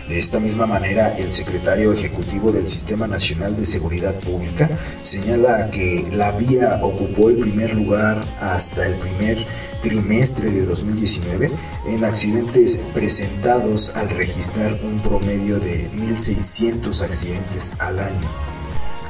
De 0.08 0.18
esta 0.18 0.38
misma 0.38 0.66
manera, 0.66 1.16
el 1.16 1.32
secretario 1.32 1.90
ejecutivo 1.92 2.52
del 2.52 2.68
Sistema 2.68 3.06
Nacional 3.06 3.56
de 3.56 3.64
Seguridad 3.64 4.14
Pública 4.16 4.68
señala 5.00 5.70
que 5.70 6.06
la 6.12 6.32
vía 6.32 6.78
ocupó 6.82 7.30
el 7.30 7.38
primer 7.38 7.74
lugar 7.74 8.22
hasta 8.38 8.86
el 8.86 8.96
primer 8.96 9.38
trimestre 9.82 10.50
de 10.50 10.66
2019 10.66 11.50
en 11.86 12.04
accidentes 12.04 12.76
presentados 12.92 13.92
al 13.94 14.10
registrar 14.10 14.78
un 14.82 14.98
promedio 14.98 15.58
de 15.58 15.90
1.600 15.92 17.02
accidentes 17.02 17.72
al 17.78 17.98
año. 17.98 18.28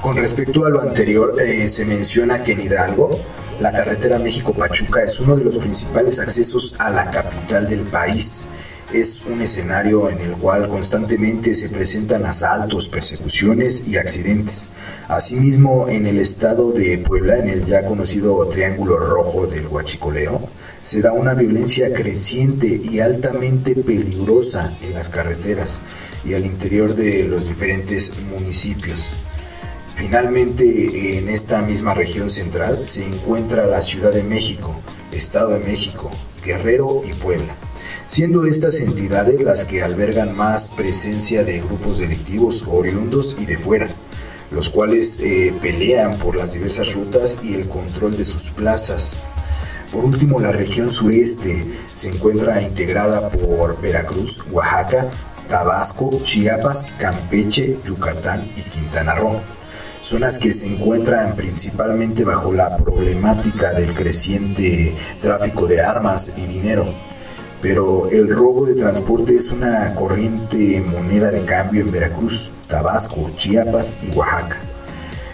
Con 0.00 0.16
respecto 0.16 0.64
a 0.64 0.70
lo 0.70 0.80
anterior, 0.80 1.34
eh, 1.40 1.66
se 1.66 1.84
menciona 1.86 2.44
que 2.44 2.52
en 2.52 2.60
Hidalgo, 2.60 3.18
la 3.58 3.72
carretera 3.72 4.20
México-Pachuca 4.20 5.02
es 5.02 5.18
uno 5.18 5.34
de 5.34 5.44
los 5.44 5.58
principales 5.58 6.20
accesos 6.20 6.76
a 6.78 6.90
la 6.90 7.10
capital 7.10 7.68
del 7.68 7.80
país 7.80 8.46
es 8.92 9.22
un 9.26 9.40
escenario 9.40 10.08
en 10.10 10.20
el 10.20 10.32
cual 10.32 10.68
constantemente 10.68 11.54
se 11.54 11.68
presentan 11.68 12.26
asaltos, 12.26 12.88
persecuciones 12.88 13.88
y 13.88 13.96
accidentes. 13.96 14.68
Asimismo, 15.08 15.88
en 15.88 16.06
el 16.06 16.18
estado 16.18 16.72
de 16.72 16.98
Puebla, 16.98 17.38
en 17.38 17.48
el 17.48 17.64
ya 17.64 17.84
conocido 17.84 18.46
Triángulo 18.48 18.96
Rojo 18.96 19.46
del 19.46 19.66
Huachicoleo, 19.66 20.48
se 20.80 21.00
da 21.00 21.12
una 21.12 21.34
violencia 21.34 21.92
creciente 21.92 22.80
y 22.82 23.00
altamente 23.00 23.74
peligrosa 23.74 24.76
en 24.82 24.94
las 24.94 25.08
carreteras 25.08 25.80
y 26.24 26.34
al 26.34 26.44
interior 26.44 26.94
de 26.94 27.24
los 27.24 27.48
diferentes 27.48 28.12
municipios. 28.30 29.10
Finalmente, 29.96 31.18
en 31.18 31.28
esta 31.28 31.62
misma 31.62 31.94
región 31.94 32.28
central 32.28 32.86
se 32.86 33.06
encuentra 33.06 33.66
la 33.66 33.80
Ciudad 33.80 34.12
de 34.12 34.24
México, 34.24 34.78
Estado 35.12 35.50
de 35.50 35.60
México, 35.60 36.10
Guerrero 36.44 37.02
y 37.08 37.14
Puebla 37.14 37.54
siendo 38.08 38.46
estas 38.46 38.80
entidades 38.80 39.40
las 39.42 39.64
que 39.64 39.82
albergan 39.82 40.36
más 40.36 40.70
presencia 40.70 41.44
de 41.44 41.60
grupos 41.60 41.98
delictivos 41.98 42.64
oriundos 42.68 43.36
y 43.38 43.46
de 43.46 43.56
fuera, 43.56 43.88
los 44.50 44.68
cuales 44.68 45.18
eh, 45.20 45.54
pelean 45.60 46.18
por 46.18 46.36
las 46.36 46.52
diversas 46.52 46.92
rutas 46.94 47.38
y 47.42 47.54
el 47.54 47.68
control 47.68 48.16
de 48.16 48.24
sus 48.24 48.50
plazas. 48.50 49.18
Por 49.92 50.04
último, 50.04 50.40
la 50.40 50.52
región 50.52 50.90
sureste 50.90 51.64
se 51.94 52.08
encuentra 52.08 52.62
integrada 52.62 53.30
por 53.30 53.80
Veracruz, 53.80 54.44
Oaxaca, 54.50 55.10
Tabasco, 55.48 56.20
Chiapas, 56.24 56.86
Campeche, 56.98 57.78
Yucatán 57.84 58.44
y 58.56 58.62
Quintana 58.62 59.14
Roo 59.14 59.40
zonas 60.04 60.38
que 60.38 60.52
se 60.52 60.66
encuentran 60.66 61.34
principalmente 61.34 62.24
bajo 62.24 62.52
la 62.52 62.76
problemática 62.76 63.72
del 63.72 63.94
creciente 63.94 64.94
tráfico 65.22 65.66
de 65.66 65.80
armas 65.80 66.30
y 66.36 66.42
dinero, 66.42 66.84
pero 67.64 68.10
el 68.10 68.28
robo 68.28 68.66
de 68.66 68.74
transporte 68.74 69.36
es 69.36 69.50
una 69.50 69.94
corriente 69.94 70.84
moneda 70.86 71.30
de 71.30 71.46
cambio 71.46 71.80
en 71.80 71.90
Veracruz, 71.90 72.50
Tabasco, 72.68 73.30
Chiapas 73.38 73.96
y 74.02 74.14
Oaxaca. 74.14 74.58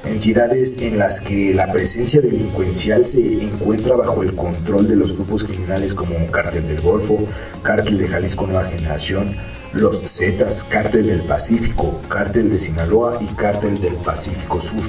Entidades 0.05 0.81
en 0.81 0.97
las 0.97 1.21
que 1.21 1.53
la 1.53 1.73
presencia 1.73 2.21
delincuencial 2.21 3.05
se 3.05 3.43
encuentra 3.43 3.97
bajo 3.97 4.23
el 4.23 4.37
control 4.37 4.87
de 4.87 4.95
los 4.95 5.13
grupos 5.13 5.43
criminales 5.43 5.93
como 5.93 6.15
Cártel 6.31 6.69
del 6.69 6.81
Golfo, 6.81 7.19
Cártel 7.65 7.99
de 7.99 8.07
Jalisco 8.07 8.47
Nueva 8.47 8.69
Generación, 8.69 9.35
los 9.73 10.01
Zetas, 10.01 10.63
Cártel 10.63 11.09
del 11.09 11.23
Pacífico, 11.23 12.01
Cártel 12.09 12.49
de 12.49 12.61
Sinaloa 12.61 13.19
y 13.21 13.27
Cártel 13.35 13.81
del 13.81 13.97
Pacífico 13.97 14.61
Sur. 14.61 14.85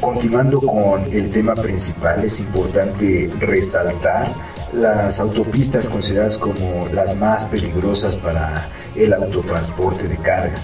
Continuando 0.00 0.60
con 0.60 1.02
el 1.12 1.28
tema 1.28 1.54
principal, 1.54 2.24
es 2.24 2.40
importante 2.40 3.30
resaltar 3.40 4.32
las 4.72 5.20
autopistas 5.20 5.88
consideradas 5.88 6.38
como 6.38 6.88
las 6.92 7.16
más 7.16 7.46
peligrosas 7.46 8.16
para 8.16 8.68
el 8.94 9.12
autotransporte 9.12 10.08
de 10.08 10.16
carga. 10.18 10.58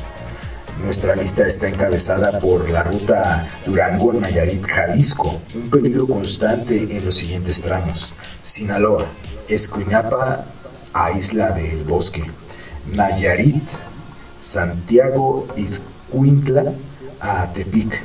Nuestra 0.82 1.14
lista 1.14 1.46
está 1.46 1.68
encabezada 1.68 2.40
por 2.40 2.68
la 2.68 2.82
ruta 2.82 3.46
Durango-Nayarit-Jalisco, 3.64 5.40
un 5.54 5.70
peligro 5.70 6.06
constante 6.06 6.96
en 6.96 7.04
los 7.04 7.16
siguientes 7.16 7.60
tramos. 7.60 8.12
Sinaloa, 8.42 9.06
Escuinapa 9.48 10.44
a 10.92 11.12
Isla 11.12 11.52
del 11.52 11.84
Bosque, 11.84 12.24
Nayarit, 12.92 13.62
Santiago, 14.38 15.46
Izcuintla 15.56 16.72
a 17.20 17.52
Tepic 17.52 18.02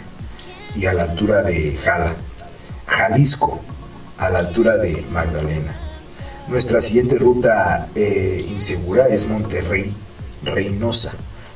y 0.76 0.86
a 0.86 0.94
la 0.94 1.04
altura 1.04 1.42
de 1.42 1.78
Jala, 1.84 2.14
Jalisco 2.86 3.60
a 4.18 4.30
la 4.30 4.40
altura 4.40 4.78
de 4.78 5.04
Magdalena. 5.12 5.79
Nuestra 6.50 6.82
siguiente 6.82 7.16
ruta 7.20 7.90
eh, 7.94 8.44
insegura 8.50 9.08
es 9.08 9.28
Monterrey, 9.28 9.94
Reynosa, 10.44 11.12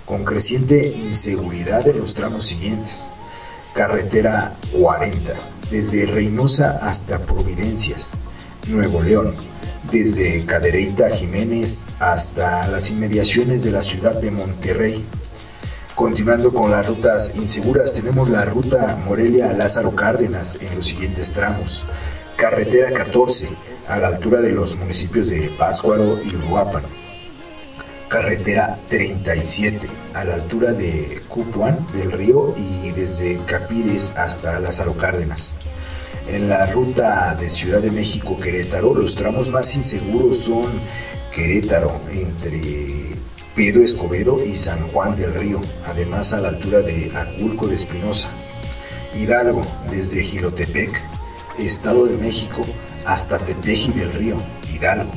con 0.06 0.24
creciente 0.24 0.88
inseguridad 0.88 1.88
en 1.88 1.98
los 1.98 2.14
tramos 2.14 2.46
siguientes. 2.46 3.10
Carretera 3.74 4.56
40, 4.72 5.34
desde 5.72 6.06
Reynosa 6.06 6.78
hasta 6.80 7.26
Providencias, 7.26 8.12
Nuevo 8.68 9.02
León, 9.02 9.34
desde 9.92 10.46
Cadereyta 10.46 11.10
Jiménez 11.10 11.86
hasta 11.98 12.68
las 12.68 12.92
inmediaciones 12.92 13.64
de 13.64 13.72
la 13.72 13.82
ciudad 13.82 14.22
de 14.22 14.30
Monterrey. 14.30 15.04
Continuando 15.96 16.54
con 16.54 16.70
las 16.70 16.88
rutas 16.88 17.32
inseguras, 17.36 17.96
tenemos 17.96 18.30
la 18.30 18.46
ruta 18.46 18.96
Morelia 19.08 19.54
Lázaro 19.54 19.96
Cárdenas 19.96 20.60
en 20.62 20.76
los 20.76 20.86
siguientes 20.86 21.32
tramos. 21.32 21.84
Carretera 22.38 22.92
14, 22.92 23.50
a 23.88 24.00
la 24.00 24.08
altura 24.08 24.42
de 24.42 24.52
los 24.52 24.76
municipios 24.78 25.30
de 25.30 25.50
Pátzcuaro 25.58 26.20
y 26.24 26.36
Uruapan. 26.36 26.84
Carretera 28.08 28.78
37, 28.90 29.88
a 30.14 30.24
la 30.24 30.36
altura 30.36 30.74
de 30.74 31.22
Cupuán 31.28 31.86
del 31.94 32.12
Río 32.12 32.54
y 32.58 32.92
desde 32.92 33.38
Capires 33.46 34.14
hasta 34.16 34.60
Lázaro 34.60 34.94
Cárdenas. 34.94 35.56
En 36.28 36.48
la 36.48 36.66
ruta 36.68 37.36
de 37.36 37.50
Ciudad 37.50 37.82
de 37.82 37.92
México-Querétaro, 37.92 38.94
los 38.94 39.16
tramos 39.16 39.50
más 39.50 39.76
inseguros 39.76 40.38
son 40.38 40.68
Querétaro, 41.36 42.00
entre 42.12 42.62
Pedro 43.56 43.84
Escobedo 43.84 44.44
y 44.44 44.56
San 44.56 44.88
Juan 44.90 45.16
del 45.16 45.34
Río, 45.34 45.60
además 45.86 46.34
a 46.34 46.40
la 46.40 46.50
altura 46.50 46.80
de 46.80 47.12
Aculco 47.16 47.68
de 47.68 47.76
Espinosa. 47.76 48.30
Hidalgo, 49.16 49.66
desde 49.92 50.24
Gilotepec, 50.24 51.02
Estado 51.60 52.06
de 52.06 52.18
México, 52.18 52.66
hasta 53.06 53.40
Tepeji 53.40 53.92
del 53.94 54.14
Río, 54.14 54.38
Hidalgo. 54.74 55.12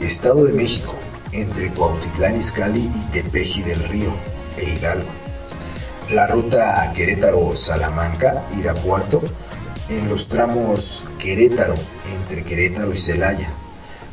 Estado 0.00 0.44
de 0.44 0.52
México, 0.52 0.94
entre 1.32 1.70
Cuautitlán 1.70 2.36
Izcalli 2.36 2.90
y 2.94 3.12
Tepeji 3.12 3.62
del 3.62 3.82
Río, 3.84 4.10
e 4.58 4.64
Hidalgo. 4.74 5.08
La 6.10 6.26
ruta 6.26 6.82
a 6.82 6.92
Querétaro-Salamanca, 6.92 8.44
Irapuato, 8.58 9.22
en 9.88 10.08
los 10.08 10.28
tramos 10.28 11.04
Querétaro, 11.18 11.74
entre 12.20 12.42
Querétaro 12.44 12.92
y 12.92 12.98
Celaya. 12.98 13.48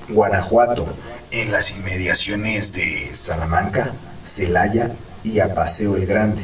Guanajuato, 0.09 0.87
en 1.31 1.51
las 1.51 1.71
inmediaciones 1.71 2.73
de 2.73 3.09
Salamanca, 3.13 3.93
Celaya 4.23 4.91
y 5.23 5.39
Apaseo 5.39 5.95
el 5.95 6.05
Grande, 6.05 6.43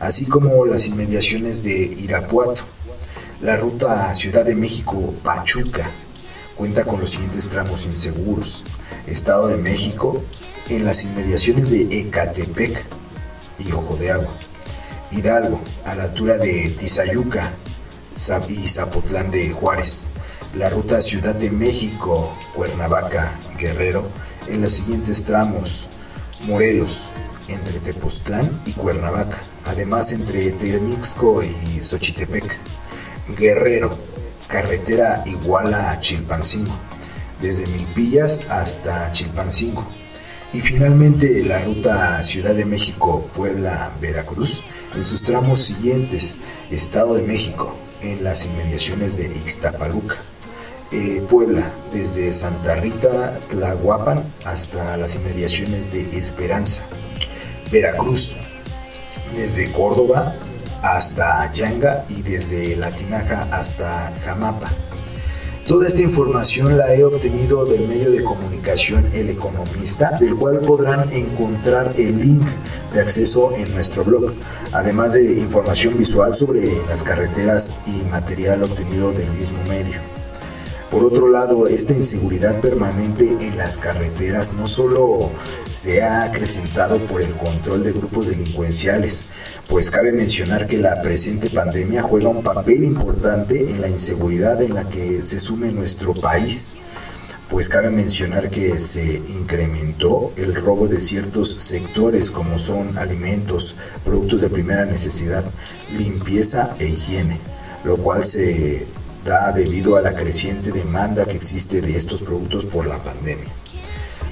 así 0.00 0.26
como 0.26 0.64
las 0.66 0.86
inmediaciones 0.86 1.62
de 1.62 1.76
Irapuato. 1.76 2.62
La 3.42 3.54
ruta 3.58 4.14
Ciudad 4.14 4.46
de 4.46 4.54
México-Pachuca 4.54 5.90
cuenta 6.56 6.84
con 6.84 7.00
los 7.00 7.10
siguientes 7.10 7.50
tramos 7.50 7.84
inseguros. 7.84 8.64
Estado 9.06 9.48
de 9.48 9.58
México, 9.58 10.24
en 10.70 10.86
las 10.86 11.04
inmediaciones 11.04 11.68
de 11.68 11.82
Ecatepec 11.82 12.82
y 13.58 13.72
Ojo 13.72 13.96
de 13.96 14.10
Agua. 14.10 14.32
Hidalgo, 15.12 15.60
a 15.84 15.94
la 15.94 16.04
altura 16.04 16.38
de 16.38 16.70
Tizayuca 16.78 17.52
y 18.48 18.68
Zapotlán 18.68 19.30
de 19.30 19.50
Juárez. 19.50 20.06
La 20.54 20.70
ruta 20.70 21.02
Ciudad 21.02 21.34
de 21.34 21.50
México, 21.50 22.34
Cuernavaca, 22.54 23.38
Guerrero, 23.58 24.08
en 24.48 24.62
los 24.62 24.72
siguientes 24.72 25.24
tramos. 25.24 25.88
Morelos, 26.46 27.10
entre 27.48 27.80
Tepoztlán 27.80 28.62
y 28.64 28.72
Cuernavaca, 28.72 29.38
además 29.66 30.12
entre 30.12 30.52
Temixco 30.52 31.42
y 31.42 31.82
Xochitepec. 31.82 32.58
Guerrero, 33.28 33.90
carretera 34.46 35.24
Iguala 35.26 35.90
a 35.90 36.00
Chilpancingo, 36.00 36.74
desde 37.40 37.66
Milpillas 37.66 38.40
hasta 38.48 39.12
Chilpancingo. 39.12 39.86
Y 40.52 40.60
finalmente 40.60 41.44
la 41.44 41.58
ruta 41.58 42.22
Ciudad 42.22 42.54
de 42.54 42.64
México, 42.64 43.28
Puebla, 43.34 43.90
Veracruz, 44.00 44.62
en 44.94 45.04
sus 45.04 45.22
tramos 45.22 45.60
siguientes, 45.60 46.36
Estado 46.70 47.14
de 47.16 47.22
México, 47.22 47.74
en 48.00 48.22
las 48.22 48.46
inmediaciones 48.46 49.16
de 49.16 49.24
Ixtapaluca. 49.24 50.16
Eh, 50.92 51.20
Puebla, 51.28 51.72
desde 51.92 52.32
Santa 52.32 52.76
Rita, 52.76 53.40
Tlahuapan, 53.50 54.22
hasta 54.44 54.96
las 54.96 55.16
inmediaciones 55.16 55.92
de 55.92 56.16
Esperanza. 56.16 56.84
Veracruz, 57.72 58.36
desde 59.36 59.72
Córdoba 59.72 60.36
hasta 60.82 61.52
Yanga 61.52 62.04
y 62.08 62.22
desde 62.22 62.76
Latinaja 62.76 63.48
hasta 63.50 64.12
Jamapa. 64.24 64.68
Toda 65.66 65.88
esta 65.88 66.00
información 66.00 66.76
la 66.78 66.94
he 66.94 67.02
obtenido 67.02 67.64
del 67.64 67.88
medio 67.88 68.12
de 68.12 68.22
comunicación 68.22 69.04
El 69.12 69.30
Economista, 69.30 70.16
del 70.20 70.36
cual 70.36 70.60
podrán 70.60 71.12
encontrar 71.12 71.92
el 71.98 72.20
link 72.20 72.42
de 72.92 73.00
acceso 73.00 73.52
en 73.52 73.74
nuestro 73.74 74.04
blog, 74.04 74.32
además 74.72 75.14
de 75.14 75.24
información 75.40 75.98
visual 75.98 76.34
sobre 76.34 76.70
las 76.86 77.02
carreteras 77.02 77.80
y 77.84 78.08
material 78.12 78.62
obtenido 78.62 79.10
del 79.10 79.28
mismo 79.32 79.58
medio. 79.64 80.15
Por 80.96 81.04
otro 81.04 81.28
lado, 81.28 81.68
esta 81.68 81.92
inseguridad 81.92 82.58
permanente 82.62 83.28
en 83.28 83.58
las 83.58 83.76
carreteras 83.76 84.54
no 84.54 84.66
solo 84.66 85.30
se 85.70 86.02
ha 86.02 86.22
acrecentado 86.22 86.96
por 87.00 87.20
el 87.20 87.32
control 87.32 87.84
de 87.84 87.92
grupos 87.92 88.28
delincuenciales, 88.28 89.26
pues 89.68 89.90
cabe 89.90 90.12
mencionar 90.12 90.66
que 90.66 90.78
la 90.78 91.02
presente 91.02 91.50
pandemia 91.50 92.00
juega 92.00 92.30
un 92.30 92.42
papel 92.42 92.82
importante 92.82 93.70
en 93.70 93.82
la 93.82 93.90
inseguridad 93.90 94.62
en 94.62 94.72
la 94.72 94.88
que 94.88 95.22
se 95.22 95.38
sume 95.38 95.70
nuestro 95.70 96.14
país 96.14 96.76
pues 97.50 97.68
cabe 97.68 97.90
mencionar 97.90 98.48
que 98.50 98.78
se 98.78 99.16
incrementó 99.28 100.32
el 100.36 100.54
robo 100.54 100.88
de 100.88 100.98
ciertos 100.98 101.50
sectores 101.50 102.30
como 102.30 102.58
son 102.58 102.96
alimentos, 102.98 103.76
productos 104.02 104.40
de 104.40 104.48
primera 104.48 104.86
necesidad, 104.86 105.44
limpieza 105.96 106.74
e 106.80 106.88
higiene, 106.88 107.38
lo 107.84 107.98
cual 107.98 108.24
se 108.24 108.88
da 109.26 109.52
debido 109.52 109.96
a 109.96 110.00
la 110.00 110.14
creciente 110.14 110.70
demanda 110.70 111.26
que 111.26 111.36
existe 111.36 111.80
de 111.82 111.96
estos 111.96 112.22
productos 112.22 112.64
por 112.64 112.86
la 112.86 112.98
pandemia. 112.98 113.50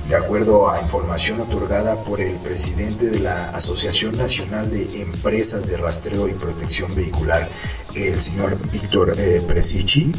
De 0.09 0.15
acuerdo 0.15 0.71
a 0.71 0.81
información 0.81 1.41
otorgada 1.41 1.97
por 2.05 2.21
el 2.21 2.37
presidente 2.37 3.07
de 3.07 3.19
la 3.19 3.51
Asociación 3.51 4.17
Nacional 4.17 4.71
de 4.71 5.01
Empresas 5.01 5.67
de 5.67 5.77
Rastreo 5.77 6.29
y 6.29 6.33
Protección 6.33 6.95
Vehicular, 6.95 7.49
el 7.97 8.21
señor 8.21 8.57
Víctor 8.71 9.15
eh, 9.19 9.43
Presichi, 9.47 10.13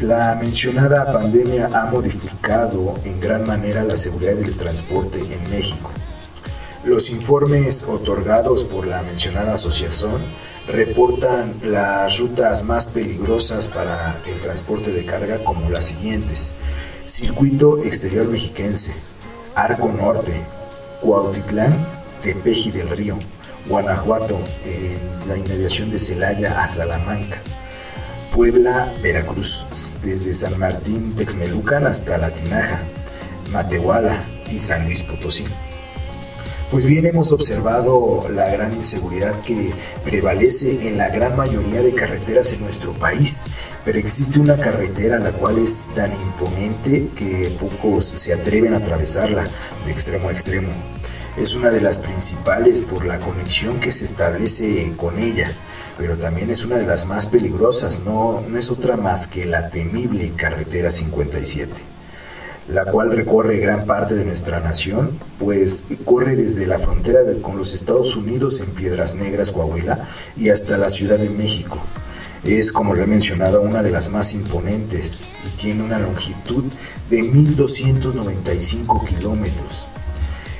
la 0.00 0.36
mencionada 0.40 1.12
pandemia 1.12 1.70
ha 1.72 1.86
modificado 1.86 2.96
en 3.04 3.20
gran 3.20 3.46
manera 3.46 3.84
la 3.84 3.96
seguridad 3.96 4.34
del 4.34 4.56
transporte 4.56 5.20
en 5.20 5.50
México. 5.50 5.90
Los 6.84 7.10
informes 7.10 7.84
otorgados 7.86 8.64
por 8.64 8.86
la 8.86 9.02
mencionada 9.02 9.54
asociación 9.54 10.22
reportan 10.68 11.54
las 11.62 12.18
rutas 12.18 12.64
más 12.64 12.86
peligrosas 12.86 13.68
para 13.68 14.20
el 14.26 14.40
transporte 14.40 14.90
de 14.92 15.04
carga 15.04 15.38
como 15.44 15.70
las 15.70 15.86
siguientes. 15.86 16.54
Circuito 17.04 17.78
Exterior 17.84 18.26
Mexiquense, 18.26 18.94
Arco 19.54 19.92
Norte, 19.92 20.42
Cuautitlán, 21.00 21.86
Tepeji 22.22 22.72
del 22.72 22.90
Río, 22.90 23.18
Guanajuato, 23.68 24.38
en 24.64 25.28
la 25.28 25.36
inmediación 25.36 25.90
de 25.90 25.98
Celaya 25.98 26.62
a 26.62 26.68
Salamanca, 26.68 27.40
Puebla, 28.34 28.92
Veracruz, 29.02 29.66
desde 30.02 30.34
San 30.34 30.58
Martín, 30.58 31.14
Texmelucan 31.16 31.86
hasta 31.86 32.18
La 32.18 32.30
Tinaja, 32.30 32.80
Matehuala 33.52 34.20
y 34.50 34.58
San 34.58 34.84
Luis 34.84 35.02
Potosí. 35.04 35.44
Pues 36.70 36.84
bien, 36.84 37.06
hemos 37.06 37.30
observado 37.30 38.26
la 38.28 38.50
gran 38.50 38.72
inseguridad 38.72 39.40
que 39.42 39.72
prevalece 40.04 40.88
en 40.88 40.98
la 40.98 41.10
gran 41.10 41.36
mayoría 41.36 41.80
de 41.80 41.94
carreteras 41.94 42.52
en 42.52 42.62
nuestro 42.62 42.92
país, 42.92 43.44
pero 43.84 44.00
existe 44.00 44.40
una 44.40 44.56
carretera 44.56 45.20
la 45.20 45.30
cual 45.30 45.58
es 45.58 45.92
tan 45.94 46.12
imponente 46.12 47.08
que 47.14 47.56
pocos 47.60 48.04
se 48.04 48.32
atreven 48.32 48.74
a 48.74 48.78
atravesarla 48.78 49.46
de 49.86 49.92
extremo 49.92 50.28
a 50.28 50.32
extremo. 50.32 50.68
Es 51.36 51.54
una 51.54 51.70
de 51.70 51.80
las 51.80 51.98
principales 51.98 52.82
por 52.82 53.06
la 53.06 53.20
conexión 53.20 53.78
que 53.78 53.92
se 53.92 54.04
establece 54.04 54.92
con 54.96 55.20
ella, 55.20 55.52
pero 55.96 56.16
también 56.16 56.50
es 56.50 56.64
una 56.64 56.78
de 56.78 56.86
las 56.86 57.06
más 57.06 57.26
peligrosas, 57.26 58.00
no, 58.00 58.40
no 58.40 58.58
es 58.58 58.72
otra 58.72 58.96
más 58.96 59.28
que 59.28 59.44
la 59.44 59.70
temible 59.70 60.32
carretera 60.36 60.90
57 60.90 61.95
la 62.68 62.84
cual 62.84 63.12
recorre 63.12 63.58
gran 63.58 63.84
parte 63.84 64.14
de 64.14 64.24
nuestra 64.24 64.60
nación, 64.60 65.10
pues 65.38 65.84
corre 66.04 66.34
desde 66.36 66.66
la 66.66 66.78
frontera 66.78 67.20
con 67.40 67.56
los 67.56 67.72
Estados 67.74 68.16
Unidos 68.16 68.60
en 68.60 68.70
Piedras 68.70 69.14
Negras, 69.14 69.52
Coahuila, 69.52 70.08
y 70.36 70.48
hasta 70.48 70.76
la 70.76 70.90
Ciudad 70.90 71.18
de 71.18 71.30
México. 71.30 71.78
Es, 72.42 72.72
como 72.72 72.94
lo 72.94 73.02
he 73.02 73.06
mencionado, 73.06 73.62
una 73.62 73.82
de 73.82 73.90
las 73.90 74.08
más 74.08 74.34
imponentes 74.34 75.22
y 75.44 75.60
tiene 75.60 75.82
una 75.82 75.98
longitud 75.98 76.64
de 77.10 77.20
1.295 77.20 79.04
kilómetros. 79.06 79.86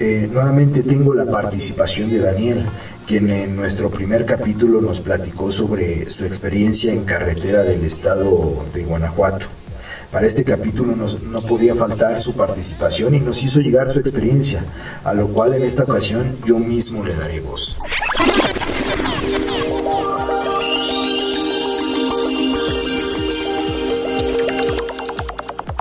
eh, 0.00 0.28
nuevamente 0.30 0.82
tengo 0.82 1.14
la 1.14 1.26
participación 1.26 2.10
de 2.10 2.20
Daniel, 2.20 2.64
quien 3.06 3.30
en 3.30 3.56
nuestro 3.56 3.90
primer 3.90 4.26
capítulo 4.26 4.80
nos 4.80 5.00
platicó 5.00 5.50
sobre 5.50 6.08
su 6.08 6.24
experiencia 6.24 6.92
en 6.92 7.04
carretera 7.04 7.62
del 7.62 7.84
estado 7.84 8.64
de 8.74 8.84
Guanajuato. 8.84 9.46
Para 10.12 10.26
este 10.26 10.42
capítulo 10.42 10.94
no 10.94 11.42
podía 11.42 11.74
faltar 11.74 12.18
su 12.18 12.34
participación 12.34 13.14
y 13.14 13.20
nos 13.20 13.42
hizo 13.42 13.60
llegar 13.60 13.90
su 13.90 14.00
experiencia, 14.00 14.64
a 15.04 15.12
lo 15.12 15.28
cual 15.28 15.54
en 15.54 15.64
esta 15.64 15.82
ocasión 15.82 16.38
yo 16.46 16.58
mismo 16.58 17.04
le 17.04 17.14
daré 17.14 17.40
voz. 17.40 17.76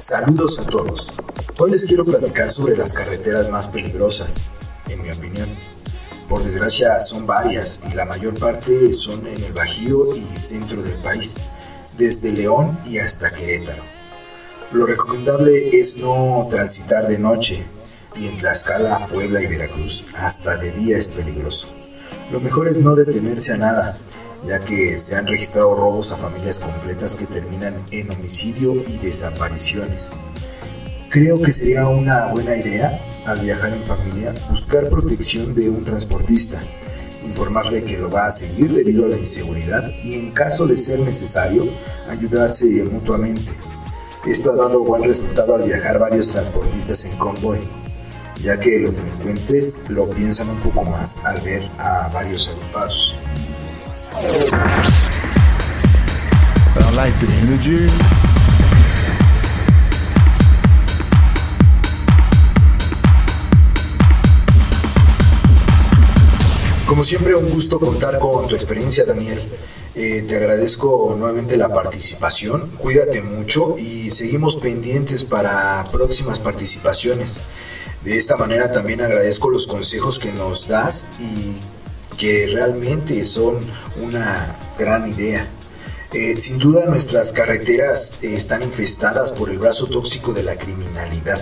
Saludos 0.07 0.57
a 0.57 0.63
todos. 0.63 1.11
Hoy 1.57 1.71
les 1.71 1.85
quiero 1.85 2.05
platicar 2.05 2.49
sobre 2.49 2.77
las 2.77 2.93
carreteras 2.93 3.49
más 3.49 3.67
peligrosas, 3.67 4.37
en 4.87 5.01
mi 5.01 5.11
opinión. 5.11 5.49
Por 6.29 6.41
desgracia 6.45 6.97
son 7.01 7.27
varias 7.27 7.81
y 7.91 7.93
la 7.93 8.05
mayor 8.05 8.39
parte 8.39 8.93
son 8.93 9.27
en 9.27 9.43
el 9.43 9.51
Bajío 9.51 10.15
y 10.15 10.37
centro 10.37 10.81
del 10.81 10.95
país, 11.01 11.35
desde 11.97 12.31
León 12.31 12.79
y 12.85 12.99
hasta 12.99 13.31
Querétaro. 13.31 13.83
Lo 14.71 14.85
recomendable 14.85 15.77
es 15.77 15.97
no 15.97 16.47
transitar 16.49 17.05
de 17.05 17.19
noche 17.19 17.65
y 18.15 18.27
en 18.27 18.37
Tlaxcala, 18.37 19.07
Puebla 19.07 19.41
y 19.41 19.47
Veracruz 19.47 20.05
hasta 20.15 20.55
de 20.55 20.71
día 20.71 20.97
es 20.97 21.09
peligroso. 21.09 21.67
Lo 22.31 22.39
mejor 22.39 22.69
es 22.69 22.79
no 22.79 22.95
detenerse 22.95 23.51
a 23.51 23.57
nada 23.57 23.97
ya 24.45 24.59
que 24.59 24.97
se 24.97 25.15
han 25.15 25.27
registrado 25.27 25.75
robos 25.75 26.11
a 26.11 26.17
familias 26.17 26.59
completas 26.59 27.15
que 27.15 27.25
terminan 27.25 27.75
en 27.91 28.11
homicidio 28.11 28.75
y 28.75 28.97
desapariciones. 28.97 30.09
Creo 31.09 31.41
que 31.41 31.51
sería 31.51 31.87
una 31.87 32.27
buena 32.27 32.55
idea, 32.55 32.99
al 33.25 33.39
viajar 33.39 33.73
en 33.73 33.83
familia, 33.83 34.33
buscar 34.49 34.89
protección 34.89 35.55
de 35.55 35.69
un 35.69 35.83
transportista, 35.83 36.59
informarle 37.25 37.83
que 37.83 37.97
lo 37.97 38.09
va 38.09 38.25
a 38.25 38.29
seguir 38.29 38.73
debido 38.73 39.05
a 39.05 39.09
la 39.09 39.17
inseguridad 39.17 39.89
y 40.03 40.15
en 40.15 40.31
caso 40.31 40.67
de 40.67 40.77
ser 40.77 40.99
necesario, 40.99 41.63
ayudarse 42.09 42.65
mutuamente. 42.83 43.51
Esto 44.25 44.51
ha 44.51 44.55
dado 44.57 44.83
buen 44.83 45.03
resultado 45.03 45.55
al 45.55 45.63
viajar 45.63 45.99
varios 45.99 46.27
transportistas 46.27 47.05
en 47.05 47.17
convoy, 47.17 47.59
ya 48.41 48.59
que 48.59 48.77
los 48.79 48.97
delincuentes 48.97 49.79
lo 49.87 50.09
piensan 50.09 50.49
un 50.49 50.59
poco 50.59 50.83
más 50.83 51.23
al 51.23 51.39
ver 51.41 51.69
a 51.77 52.09
varios 52.13 52.49
agrupados. 52.49 53.16
Como 66.87 67.03
siempre, 67.03 67.35
un 67.35 67.51
gusto 67.51 67.79
contar 67.79 68.17
con 68.17 68.47
tu 68.47 68.55
experiencia, 68.55 69.05
Daniel. 69.05 69.39
Eh, 69.93 70.25
te 70.27 70.35
agradezco 70.37 71.15
nuevamente 71.15 71.55
la 71.55 71.69
participación. 71.69 72.71
Cuídate 72.77 73.21
mucho 73.21 73.77
y 73.77 74.09
seguimos 74.09 74.55
pendientes 74.55 75.23
para 75.23 75.85
próximas 75.91 76.39
participaciones. 76.39 77.43
De 78.03 78.17
esta 78.17 78.35
manera 78.35 78.71
también 78.71 79.01
agradezco 79.01 79.49
los 79.49 79.67
consejos 79.67 80.17
que 80.17 80.31
nos 80.31 80.67
das 80.67 81.07
y 81.19 81.57
que 82.17 82.47
realmente 82.47 83.23
son 83.23 83.59
una 84.01 84.55
gran 84.77 85.07
idea. 85.07 85.47
Eh, 86.13 86.37
sin 86.37 86.57
duda 86.57 86.85
nuestras 86.85 87.31
carreteras 87.31 88.23
eh, 88.23 88.35
están 88.35 88.63
infestadas 88.63 89.31
por 89.31 89.49
el 89.49 89.59
brazo 89.59 89.87
tóxico 89.87 90.33
de 90.33 90.43
la 90.43 90.55
criminalidad. 90.55 91.39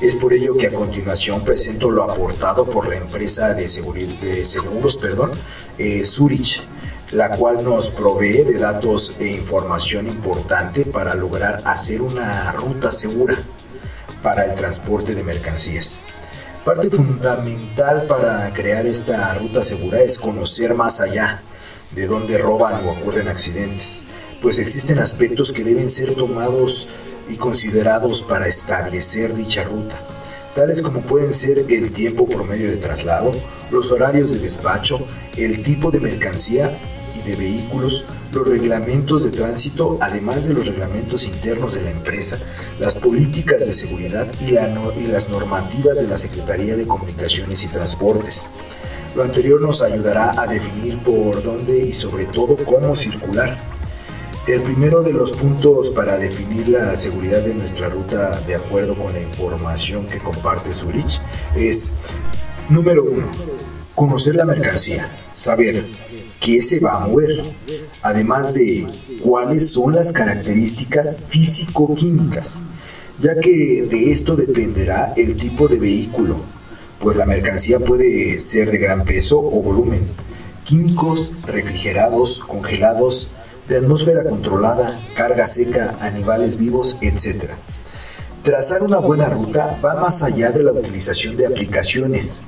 Es 0.00 0.14
por 0.16 0.34
ello 0.34 0.56
que 0.56 0.66
a 0.66 0.72
continuación 0.72 1.42
presento 1.42 1.90
lo 1.90 2.04
aportado 2.04 2.66
por 2.66 2.88
la 2.88 2.96
empresa 2.96 3.54
de, 3.54 3.66
seguros 3.66 4.96
perdón, 4.98 5.32
eh, 5.78 6.04
Zurich, 6.04 6.60
la 7.12 7.30
cual 7.30 7.64
nos 7.64 7.90
provee 7.90 8.44
de 8.44 8.58
datos 8.58 9.16
e 9.18 9.28
información 9.28 10.06
importante 10.06 10.84
para 10.84 11.14
lograr 11.14 11.62
hacer 11.64 12.02
una 12.02 12.52
ruta 12.52 12.92
segura 12.92 13.36
para 14.22 14.44
el 14.44 14.54
transporte 14.54 15.14
de 15.14 15.22
mercancías. 15.22 15.98
Parte 16.64 16.88
fundamental 16.88 18.06
para 18.08 18.50
crear 18.54 18.86
esta 18.86 19.34
ruta 19.34 19.62
segura 19.62 20.00
es 20.00 20.18
conocer 20.18 20.72
más 20.74 20.98
allá 20.98 21.42
de 21.90 22.06
dónde 22.06 22.38
roban 22.38 22.86
o 22.86 22.92
ocurren 22.92 23.28
accidentes, 23.28 24.02
pues 24.40 24.58
existen 24.58 24.98
aspectos 24.98 25.52
que 25.52 25.62
deben 25.62 25.90
ser 25.90 26.14
tomados 26.14 26.88
y 27.28 27.36
considerados 27.36 28.22
para 28.22 28.48
establecer 28.48 29.34
dicha 29.34 29.62
ruta, 29.64 30.00
tales 30.54 30.80
como 30.80 31.02
pueden 31.02 31.34
ser 31.34 31.66
el 31.68 31.92
tiempo 31.92 32.26
promedio 32.26 32.70
de 32.70 32.78
traslado, 32.78 33.32
los 33.70 33.92
horarios 33.92 34.32
de 34.32 34.38
despacho, 34.38 35.06
el 35.36 35.62
tipo 35.62 35.90
de 35.90 36.00
mercancía 36.00 36.78
de 37.24 37.36
vehículos, 37.36 38.04
los 38.32 38.46
reglamentos 38.46 39.24
de 39.24 39.30
tránsito, 39.30 39.98
además 40.00 40.46
de 40.46 40.54
los 40.54 40.66
reglamentos 40.66 41.24
internos 41.26 41.74
de 41.74 41.82
la 41.82 41.90
empresa, 41.90 42.38
las 42.78 42.94
políticas 42.94 43.66
de 43.66 43.72
seguridad 43.72 44.26
y, 44.40 44.52
las 44.52 45.28
normativas 45.28 46.00
de 46.00 46.08
la 46.08 46.16
Secretaría 46.16 46.76
de 46.76 46.86
Comunicaciones 46.86 47.64
y 47.64 47.68
Transportes. 47.68 48.46
Lo 49.14 49.22
anterior 49.22 49.60
nos 49.60 49.80
ayudará 49.82 50.40
a 50.40 50.46
definir 50.46 50.98
por 50.98 51.42
dónde 51.42 51.78
y 51.78 51.92
sobre 51.92 52.24
todo 52.24 52.56
cómo 52.56 52.96
circular. 52.96 53.56
El 54.46 54.60
primero 54.60 55.02
de 55.02 55.12
los 55.12 55.32
puntos 55.32 55.88
para 55.88 56.18
definir 56.18 56.68
la 56.68 56.94
seguridad 56.96 57.42
de 57.42 57.54
nuestra 57.54 57.88
ruta 57.88 58.40
de 58.40 58.56
acuerdo 58.56 58.94
con 58.94 59.12
la 59.12 59.20
información 59.20 60.06
que 60.06 60.18
comparte 60.18 60.74
Zurich 60.74 61.20
es, 61.54 61.92
número 62.68 63.04
uno, 63.04 63.26
conocer 63.94 64.34
la 64.34 64.44
mercancía, 64.44 65.08
saber 65.34 65.86
qué 66.44 66.60
se 66.60 66.78
va 66.78 66.96
a 66.96 67.06
mover, 67.06 67.42
además 68.02 68.52
de 68.52 68.86
cuáles 69.22 69.70
son 69.70 69.94
las 69.94 70.12
características 70.12 71.16
físico-químicas, 71.28 72.58
ya 73.18 73.40
que 73.40 73.86
de 73.90 74.12
esto 74.12 74.36
dependerá 74.36 75.14
el 75.16 75.38
tipo 75.38 75.68
de 75.68 75.78
vehículo, 75.78 76.36
pues 77.00 77.16
la 77.16 77.24
mercancía 77.24 77.80
puede 77.80 78.38
ser 78.40 78.70
de 78.70 78.76
gran 78.76 79.04
peso 79.04 79.38
o 79.38 79.62
volumen, 79.62 80.02
químicos, 80.64 81.32
refrigerados, 81.46 82.40
congelados, 82.40 83.28
de 83.66 83.78
atmósfera 83.78 84.22
controlada, 84.24 85.00
carga 85.16 85.46
seca, 85.46 85.96
animales 86.02 86.58
vivos, 86.58 86.98
etc. 87.00 87.52
Trazar 88.42 88.82
una 88.82 88.98
buena 88.98 89.30
ruta 89.30 89.78
va 89.82 89.94
más 89.94 90.22
allá 90.22 90.50
de 90.50 90.62
la 90.62 90.72
utilización 90.72 91.38
de 91.38 91.46
aplicaciones, 91.46 92.42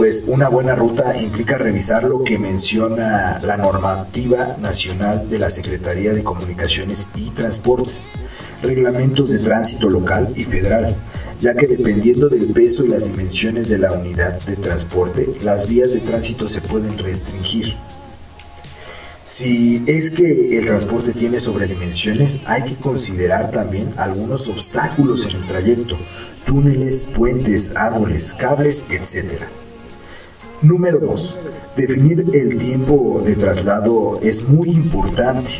pues 0.00 0.24
una 0.26 0.48
buena 0.48 0.74
ruta 0.74 1.14
implica 1.20 1.58
revisar 1.58 2.04
lo 2.04 2.24
que 2.24 2.38
menciona 2.38 3.38
la 3.40 3.58
normativa 3.58 4.56
nacional 4.58 5.28
de 5.28 5.38
la 5.38 5.50
Secretaría 5.50 6.14
de 6.14 6.24
Comunicaciones 6.24 7.10
y 7.14 7.28
Transportes, 7.32 8.08
reglamentos 8.62 9.28
de 9.28 9.40
tránsito 9.40 9.90
local 9.90 10.32
y 10.36 10.44
federal, 10.44 10.96
ya 11.38 11.54
que 11.54 11.66
dependiendo 11.66 12.30
del 12.30 12.46
peso 12.46 12.86
y 12.86 12.88
las 12.88 13.08
dimensiones 13.08 13.68
de 13.68 13.76
la 13.76 13.92
unidad 13.92 14.40
de 14.40 14.56
transporte, 14.56 15.28
las 15.42 15.68
vías 15.68 15.92
de 15.92 16.00
tránsito 16.00 16.48
se 16.48 16.62
pueden 16.62 16.96
restringir. 16.96 17.76
Si 19.26 19.84
es 19.86 20.10
que 20.10 20.58
el 20.58 20.64
transporte 20.64 21.12
tiene 21.12 21.38
sobredimensiones, 21.38 22.38
hay 22.46 22.64
que 22.64 22.76
considerar 22.76 23.50
también 23.50 23.92
algunos 23.98 24.48
obstáculos 24.48 25.26
en 25.26 25.36
el 25.36 25.46
trayecto, 25.46 25.98
túneles, 26.46 27.06
puentes, 27.06 27.76
árboles, 27.76 28.32
cables, 28.32 28.86
etc. 28.88 29.59
Número 30.62 30.98
2. 30.98 31.38
Definir 31.74 32.26
el 32.34 32.58
tiempo 32.58 33.22
de 33.24 33.34
traslado 33.34 34.18
es 34.22 34.46
muy 34.46 34.68
importante, 34.68 35.50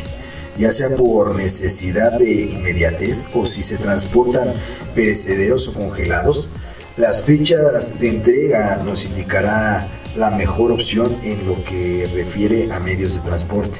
ya 0.59 0.69
sea 0.69 0.95
por 0.95 1.35
necesidad 1.35 2.19
de 2.19 2.43
inmediatez 2.43 3.25
o 3.33 3.47
si 3.47 3.63
se 3.63 3.77
transportan 3.77 4.53
perecederos 4.93 5.69
o 5.69 5.73
congelados. 5.73 6.49
Las 6.97 7.23
fechas 7.23 7.99
de 7.99 8.09
entrega 8.09 8.79
nos 8.85 9.05
indicará 9.05 9.87
la 10.15 10.29
mejor 10.29 10.71
opción 10.71 11.17
en 11.23 11.47
lo 11.47 11.63
que 11.63 12.07
refiere 12.13 12.71
a 12.71 12.79
medios 12.79 13.15
de 13.15 13.21
transporte 13.21 13.79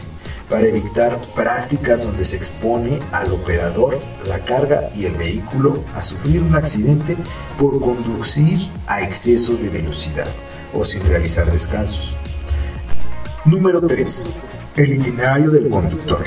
para 0.49 0.65
evitar 0.65 1.21
prácticas 1.35 2.03
donde 2.03 2.25
se 2.25 2.37
expone 2.37 2.97
al 3.11 3.31
operador, 3.31 3.99
la 4.27 4.39
carga 4.39 4.89
y 4.95 5.05
el 5.05 5.13
vehículo 5.13 5.83
a 5.93 6.01
sufrir 6.01 6.41
un 6.41 6.55
accidente 6.55 7.15
por 7.59 7.79
conducir 7.79 8.57
a 8.87 9.03
exceso 9.03 9.53
de 9.55 9.69
velocidad 9.69 10.27
o 10.73 10.85
sin 10.85 11.03
realizar 11.03 11.51
descansos. 11.51 12.15
Número 13.45 13.81
3. 13.81 14.29
El 14.77 14.93
itinerario 14.93 15.49
del 15.49 15.69
conductor. 15.69 16.23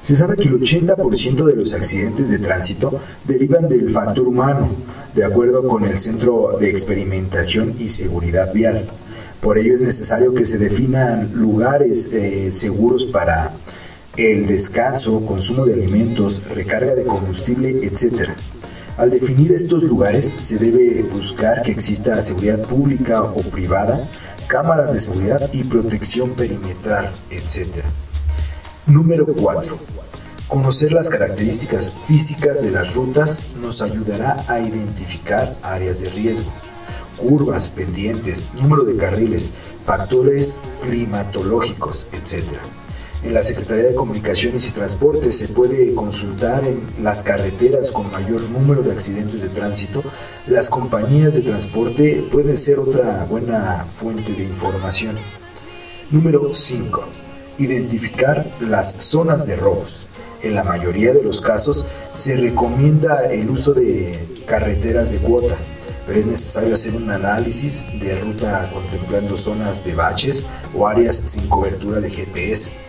Se 0.00 0.16
sabe 0.16 0.36
que 0.36 0.48
el 0.48 0.60
80% 0.60 1.44
de 1.44 1.56
los 1.56 1.72
accidentes 1.72 2.28
de 2.28 2.38
tránsito 2.38 3.00
derivan 3.24 3.68
del 3.68 3.90
factor 3.90 4.28
humano, 4.28 4.68
de 5.14 5.24
acuerdo 5.24 5.66
con 5.66 5.84
el 5.84 5.96
Centro 5.96 6.58
de 6.60 6.68
Experimentación 6.70 7.74
y 7.78 7.88
Seguridad 7.88 8.52
Vial. 8.52 8.86
Por 9.40 9.58
ello 9.58 9.74
es 9.74 9.80
necesario 9.80 10.34
que 10.34 10.44
se 10.44 10.58
definan 10.58 11.30
lugares 11.34 12.12
eh, 12.12 12.52
seguros 12.52 13.06
para 13.06 13.52
el 14.16 14.46
descanso, 14.46 15.24
consumo 15.26 15.64
de 15.64 15.74
alimentos, 15.74 16.42
recarga 16.54 16.94
de 16.94 17.04
combustible, 17.04 17.70
etc. 17.82 18.30
Al 18.96 19.10
definir 19.10 19.52
estos 19.52 19.82
lugares 19.82 20.34
se 20.38 20.56
debe 20.56 21.02
buscar 21.02 21.62
que 21.62 21.72
exista 21.72 22.20
seguridad 22.22 22.60
pública 22.62 23.22
o 23.22 23.40
privada 23.42 24.08
cámaras 24.46 24.92
de 24.92 25.00
seguridad 25.00 25.50
y 25.52 25.64
protección 25.64 26.30
perimetral, 26.30 27.10
etc. 27.30 27.84
Número 28.86 29.26
4. 29.26 29.78
Conocer 30.46 30.92
las 30.92 31.08
características 31.08 31.90
físicas 32.06 32.62
de 32.62 32.70
las 32.70 32.94
rutas 32.94 33.40
nos 33.60 33.82
ayudará 33.82 34.44
a 34.46 34.60
identificar 34.60 35.56
áreas 35.62 36.00
de 36.00 36.10
riesgo, 36.10 36.52
curvas, 37.16 37.70
pendientes, 37.70 38.50
número 38.54 38.84
de 38.84 38.96
carriles, 38.96 39.52
factores 39.84 40.58
climatológicos, 40.82 42.06
etc. 42.12 42.44
En 43.24 43.32
la 43.32 43.42
Secretaría 43.42 43.84
de 43.84 43.94
Comunicaciones 43.94 44.68
y 44.68 44.72
Transportes 44.72 45.38
se 45.38 45.48
puede 45.48 45.94
consultar 45.94 46.62
en 46.66 46.82
las 47.02 47.22
carreteras 47.22 47.90
con 47.90 48.12
mayor 48.12 48.42
número 48.50 48.82
de 48.82 48.92
accidentes 48.92 49.40
de 49.40 49.48
tránsito. 49.48 50.04
Las 50.46 50.68
compañías 50.68 51.34
de 51.34 51.40
transporte 51.40 52.22
pueden 52.30 52.58
ser 52.58 52.78
otra 52.78 53.24
buena 53.24 53.86
fuente 53.96 54.34
de 54.34 54.44
información. 54.44 55.16
Número 56.10 56.54
5. 56.54 57.02
Identificar 57.56 58.46
las 58.60 58.92
zonas 59.02 59.46
de 59.46 59.56
robos. 59.56 60.04
En 60.42 60.54
la 60.54 60.62
mayoría 60.62 61.14
de 61.14 61.22
los 61.22 61.40
casos 61.40 61.86
se 62.12 62.36
recomienda 62.36 63.24
el 63.24 63.48
uso 63.48 63.72
de 63.72 64.22
carreteras 64.46 65.10
de 65.10 65.16
cuota, 65.16 65.56
pero 66.06 66.20
es 66.20 66.26
necesario 66.26 66.74
hacer 66.74 66.94
un 66.94 67.10
análisis 67.10 67.86
de 67.98 68.16
ruta 68.20 68.70
contemplando 68.70 69.38
zonas 69.38 69.82
de 69.82 69.94
baches 69.94 70.44
o 70.74 70.86
áreas 70.86 71.16
sin 71.16 71.48
cobertura 71.48 72.00
de 72.00 72.10
GPS 72.10 72.83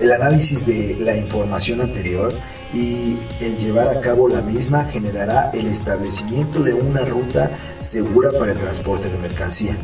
el 0.00 0.12
análisis 0.12 0.66
de 0.66 0.96
la 1.00 1.16
información 1.16 1.80
anterior 1.80 2.32
y 2.74 3.18
el 3.40 3.56
llevar 3.56 3.96
a 3.96 4.00
cabo 4.00 4.28
la 4.28 4.42
misma 4.42 4.84
generará 4.84 5.50
el 5.54 5.66
establecimiento 5.66 6.62
de 6.62 6.74
una 6.74 7.04
ruta 7.04 7.50
segura 7.80 8.30
para 8.38 8.52
el 8.52 8.58
transporte 8.58 9.08
de 9.08 9.18
mercancía. 9.18 9.76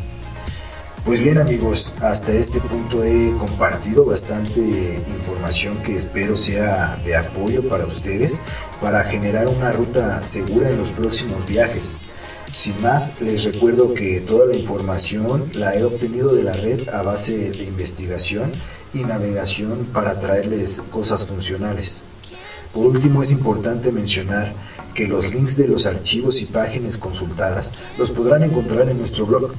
Pues 1.05 1.19
bien 1.19 1.37
amigos, 1.37 1.91
hasta 1.99 2.31
este 2.31 2.61
punto 2.61 3.03
he 3.03 3.35
compartido 3.37 4.05
bastante 4.05 5.01
información 5.17 5.75
que 5.83 5.97
espero 5.97 6.37
sea 6.37 6.97
de 7.03 7.17
apoyo 7.17 7.67
para 7.67 7.85
ustedes 7.85 8.39
para 8.79 9.03
generar 9.03 9.47
una 9.47 9.73
ruta 9.73 10.23
segura 10.23 10.69
en 10.69 10.77
los 10.77 10.93
próximos 10.93 11.45
viajes. 11.45 11.97
Sin 12.53 12.79
más, 12.81 13.19
les 13.19 13.43
recuerdo 13.43 13.93
que 13.93 14.21
toda 14.21 14.45
la 14.45 14.55
información 14.55 15.49
la 15.55 15.75
he 15.75 15.83
obtenido 15.83 16.33
de 16.35 16.43
la 16.43 16.53
red 16.53 16.87
a 16.87 17.01
base 17.01 17.51
de 17.51 17.63
investigación 17.65 18.53
y 18.93 19.03
navegación 19.03 19.87
para 19.93 20.19
traerles 20.19 20.81
cosas 20.91 21.25
funcionales. 21.25 22.03
Por 22.73 22.85
último, 22.87 23.21
es 23.21 23.31
importante 23.31 23.91
mencionar 23.91 24.53
que 24.93 25.07
los 25.07 25.33
links 25.33 25.57
de 25.57 25.67
los 25.67 25.85
archivos 25.85 26.41
y 26.41 26.45
páginas 26.45 26.97
consultadas 26.97 27.73
los 27.97 28.11
podrán 28.11 28.43
encontrar 28.43 28.89
en 28.89 28.97
nuestro 28.97 29.25
blog. 29.25 29.51